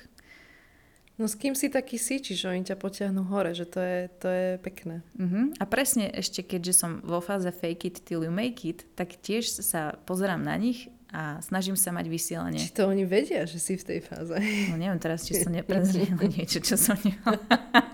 [1.14, 4.28] No s kým si taký si, čiže oni ťa potiahnu hore, že to je, to
[4.34, 5.06] je pekné.
[5.14, 5.54] Uh-huh.
[5.62, 9.46] A presne ešte, keďže som vo fáze fake it till you make it, tak tiež
[9.62, 12.58] sa pozerám na nich a snažím sa mať vysielanie.
[12.58, 14.34] Či to oni vedia, že si v tej fáze?
[14.74, 17.38] No neviem teraz, či som neprezrela niečo, čo som nemala.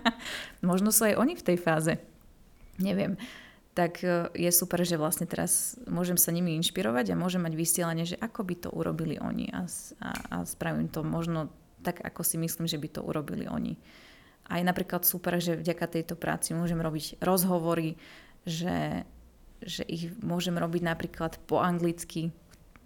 [0.64, 2.00] Možno sú aj oni v tej fáze.
[2.80, 3.20] Neviem.
[3.76, 8.08] Tak e, je super, že vlastne teraz môžem sa nimi inšpirovať a môžem mať vysielanie,
[8.08, 9.68] že ako by to urobili oni a,
[10.00, 11.52] a, a spravím to možno
[11.82, 13.80] tak, ako si myslím, že by to urobili oni.
[14.50, 18.02] A je napríklad super, že vďaka tejto práci môžem robiť rozhovory,
[18.50, 19.06] že,
[19.62, 22.34] že ich môžem robiť napríklad po anglicky.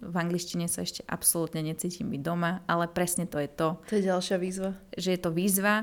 [0.04, 3.80] V angličtine sa ešte absolútne necítim byť doma, ale presne to je to.
[3.88, 4.76] To je ďalšia výzva.
[4.92, 5.74] Že je to výzva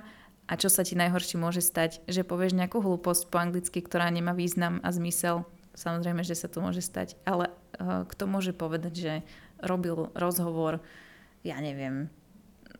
[0.46, 4.38] a čo sa ti najhoršie môže stať, že povieš nejakú hlúposť po anglicky, ktorá nemá
[4.38, 5.50] význam a zmysel.
[5.74, 7.50] Samozrejme, že sa to môže stať, ale
[7.80, 9.14] uh, kto môže povedať, že
[9.64, 10.84] robil rozhovor,
[11.42, 12.12] ja neviem,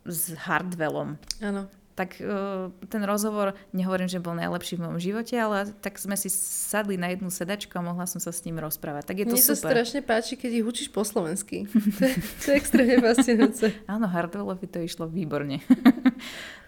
[0.06, 1.18] s Hardwellom.
[1.42, 1.70] Áno.
[2.02, 6.34] Tak uh, ten rozhovor, nehovorím, že bol najlepší v mojom živote, ale tak sme si
[6.34, 9.06] sadli na jednu sedačku a mohla som sa s ním rozprávať.
[9.06, 9.54] Tak je to Mne super.
[9.54, 11.70] sa strašne páči, keď ich učíš po slovensky.
[11.98, 13.78] to, je, to je extrémne fascinujúce.
[13.86, 15.62] Áno, Hardwellovi to išlo výborne.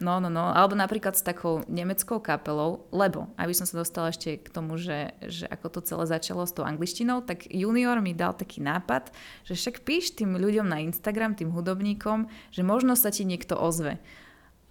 [0.06, 0.54] no, no, no.
[0.54, 5.18] Alebo napríklad s takou nemeckou kapelou, lebo, aby som sa dostala ešte k tomu, že,
[5.26, 9.10] že ako to celé začalo s tou angličtinou, tak junior mi dal taký nápad,
[9.50, 13.98] že však píš tým ľuďom na Instagram, tým hudobníkom, že možno sa ti niekto ozve.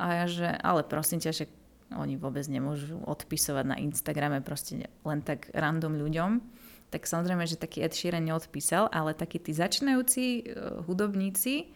[0.02, 1.44] A ja, že ale prosím ťa, že
[1.94, 6.30] oni vôbec nemôžu odpisovať na Instagrame proste len tak random ľuďom.
[6.90, 11.72] Tak samozrejme, že taký Ed Sheeran neodpísal, ale takí tí začínajúci uh, hudobníci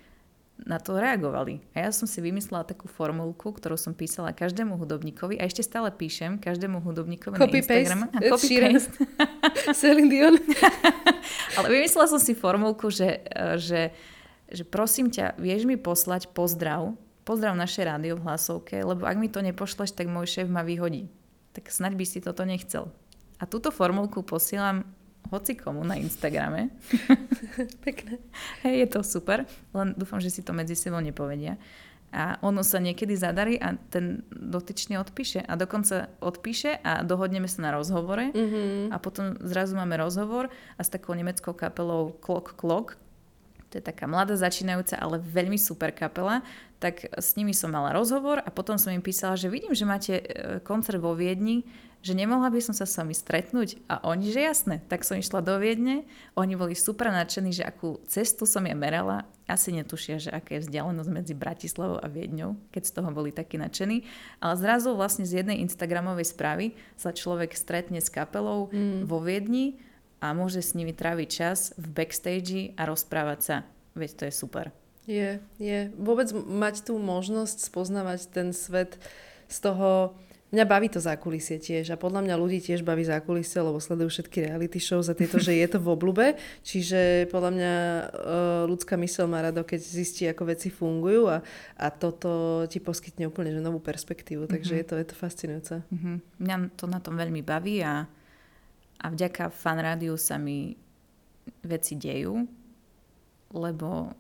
[0.65, 1.61] na to reagovali.
[1.77, 5.93] A ja som si vymyslela takú formulku, ktorú som písala každému hudobníkovi a ešte stále
[5.93, 8.01] píšem každému hudobníkovi copy na Instagram.
[8.09, 8.29] Paste.
[8.33, 8.97] Copy paste.
[9.77, 10.35] Celine Dion.
[11.61, 13.93] Ale vymyslela som si formulku, že, e, že,
[14.49, 16.97] že prosím ťa, vieš mi poslať pozdrav,
[17.27, 21.11] pozdrav naše rádio v hlasovke, lebo ak mi to nepošleš, tak môj šéf ma vyhodí.
[21.51, 22.87] Tak snaď by si toto nechcel.
[23.43, 24.87] A túto formulku posielam
[25.27, 26.71] hoci komu na Instagrame.
[27.85, 28.23] Pekné.
[28.63, 29.43] Hej, je to super,
[29.75, 31.59] len dúfam, že si to medzi sebou nepovedia.
[32.15, 35.43] A ono sa niekedy zadarí a ten dotyčný odpíše.
[35.43, 38.31] A dokonca odpíše a dohodneme sa na rozhovore.
[38.31, 38.95] Mm-hmm.
[38.95, 40.49] A potom zrazu máme rozhovor
[40.79, 42.95] a s takou nemeckou kapelou Clock Clock,
[43.77, 46.41] to je taká mladá začínajúca, ale veľmi super kapela,
[46.81, 50.17] tak s nimi som mala rozhovor a potom som im písala, že vidím, že máte
[50.17, 50.25] e,
[50.65, 51.69] koncert vo Viedni,
[52.01, 54.81] že nemohla by som sa s vami stretnúť a oni, že jasné.
[54.89, 56.09] Tak som išla do Viedne,
[56.41, 59.29] oni boli super nadšení, že akú cestu som ja merala.
[59.45, 63.61] Asi netušia, že aká je vzdialenosť medzi Bratislavou a Viedňou, keď z toho boli takí
[63.61, 64.09] nadšení.
[64.41, 69.05] Ale zrazu vlastne z jednej Instagramovej správy sa človek stretne s kapelou mm.
[69.05, 69.77] vo Viedni
[70.31, 73.57] a môže s nimi tráviť čas v backstage a rozprávať sa.
[73.95, 74.75] Veď to je super.
[75.07, 75.95] Je, je.
[75.95, 78.99] Vôbec mať tú možnosť spoznávať ten svet
[79.47, 80.19] z toho
[80.55, 84.47] Mňa baví to zákulisie tiež a podľa mňa ľudí tiež baví zákulisie, lebo sledujú všetky
[84.47, 86.39] reality show za tieto, že je to v oblúbe.
[86.63, 91.43] Čiže podľa mňa uh, ľudská mysel má rado, keď zistí, ako veci fungujú a,
[91.75, 94.47] a toto ti poskytne úplne že novú perspektívu.
[94.47, 94.87] Takže mm-hmm.
[94.87, 95.75] je, to, je to fascinujúce.
[95.83, 96.17] Mm-hmm.
[96.39, 98.07] Mňa to na tom veľmi baví a,
[99.01, 100.77] a vďaka fan rádiu sa mi
[101.63, 102.47] veci dejú,
[103.55, 104.13] lebo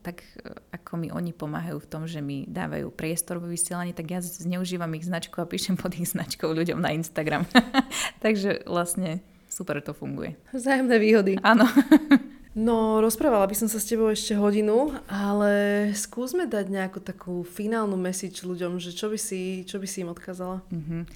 [0.00, 4.08] tak e, ako mi oni pomáhajú v tom, že mi dávajú priestor vo vysielaní, tak
[4.08, 7.44] ja zneužívam ich značku a píšem pod ich značkou ľuďom na Instagram.
[8.24, 9.20] Takže vlastne
[9.52, 10.40] super to funguje.
[10.56, 11.32] Vzájomné výhody.
[11.44, 11.68] Áno.
[12.50, 17.94] No, rozprávala by som sa s tebou ešte hodinu, ale skúsme dať nejakú takú finálnu
[17.94, 20.58] message ľuďom, že čo by si, čo by si im odkázala?
[20.66, 21.06] Uh-huh.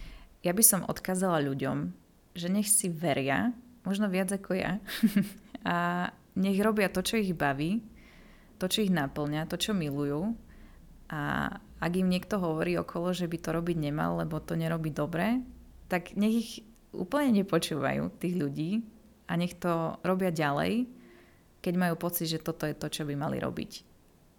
[0.47, 1.91] Ja by som odkázala ľuďom,
[2.35, 3.55] že nech si veria,
[3.87, 4.83] možno viac ako ja,
[5.67, 7.81] a nech robia to, čo ich baví,
[8.59, 10.35] to, čo ich naplňa, to, čo milujú.
[11.11, 15.41] A ak im niekto hovorí okolo, že by to robiť nemal, lebo to nerobí dobre,
[15.87, 16.53] tak nech ich
[16.91, 18.71] úplne nepočúvajú, tých ľudí,
[19.25, 20.85] a nech to robia ďalej
[21.65, 23.73] keď majú pocit, že toto je to, čo by mali robiť.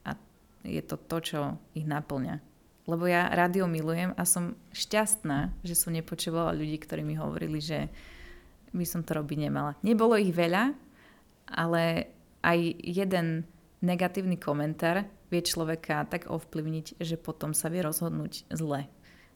[0.06, 0.14] A
[0.62, 1.40] je to to, čo
[1.74, 2.38] ich naplňa.
[2.86, 7.90] Lebo ja rádio milujem a som šťastná, že som nepočúvala ľudí, ktorí mi hovorili, že
[8.76, 9.74] by som to robiť nemala.
[9.82, 10.76] Nebolo ich veľa,
[11.50, 12.14] ale
[12.46, 13.50] aj jeden
[13.82, 18.86] negatívny komentár vie človeka tak ovplyvniť, že potom sa vie rozhodnúť zle.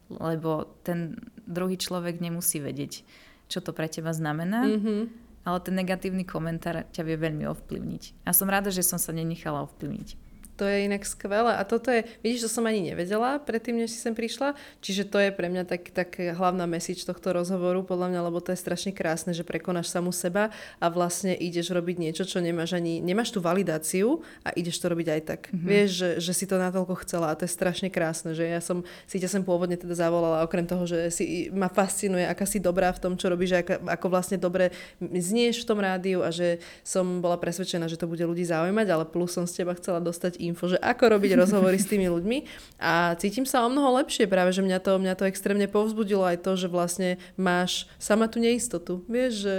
[0.10, 3.02] Lebo ten druhý človek nemusí vedieť,
[3.50, 5.02] čo to pre teba znamená, mm-hmm.
[5.45, 8.26] ale ten negatívny komentár ťa vie veľmi ovplyvniť.
[8.26, 10.29] A som rada, že som sa nenechala ovplyvniť.
[10.60, 11.55] To je inak skvelé.
[11.55, 14.60] A toto je, vidíš, to som ani nevedela predtým, než si sem prišla.
[14.84, 18.51] Čiže to je pre mňa tak, tak hlavná message tohto rozhovoru, podľa mňa, lebo to
[18.51, 20.51] je strašne krásne, že prekonáš samu seba
[20.84, 25.07] a vlastne ideš robiť niečo, čo nemáš ani, nemáš tú validáciu a ideš to robiť
[25.07, 25.41] aj tak.
[25.47, 25.68] Mm-hmm.
[25.72, 28.84] Vieš, že, že si to natoľko chcela a to je strašne krásne, že ja som
[29.07, 32.91] si ťa sem pôvodne teda zavolala, okrem toho, že si ma fascinuje, aká si dobrá
[32.91, 37.24] v tom, čo robíš, ako, ako vlastne dobre znieš v tom rádiu a že som
[37.24, 40.68] bola presvedčená, že to bude ľudí zaujímať, ale plus som z teba chcela dostať info,
[40.68, 42.38] že ako robiť rozhovory s tými ľuďmi
[42.82, 46.41] a cítim sa o mnoho lepšie práve, že mňa to, mňa to extrémne povzbudilo aj
[46.41, 49.06] to, že vlastne máš sama tú neistotu.
[49.06, 49.58] Vieš, že,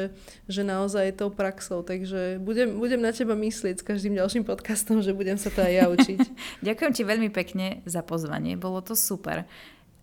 [0.51, 5.01] že naozaj je tou praxou, takže budem, budem na teba myslieť s každým ďalším podcastom,
[5.01, 6.19] že budem sa to aj ja učiť.
[6.67, 9.47] Ďakujem ti veľmi pekne za pozvanie, bolo to super.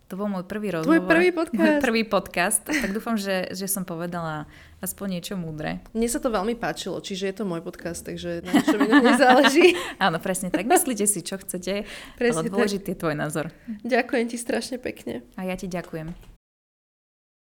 [0.08, 0.88] To bol môj prvý rozhovor.
[0.88, 1.60] Tvoj prvý podcast.
[1.60, 2.64] Môj prvý podcast.
[2.64, 4.48] Tak dúfam, že, že som povedala
[4.78, 5.82] aspoň niečo múdre.
[5.92, 9.74] Mne sa to veľmi páčilo, čiže je to môj podcast, takže na čo mi nezáleží.
[10.04, 10.66] Áno, presne tak.
[10.70, 12.94] Myslíte si, čo chcete, presne ale dôležitý tak.
[12.94, 13.46] je tvoj názor.
[13.82, 15.26] Ďakujem ti strašne pekne.
[15.34, 16.37] A ja ti ďakujem.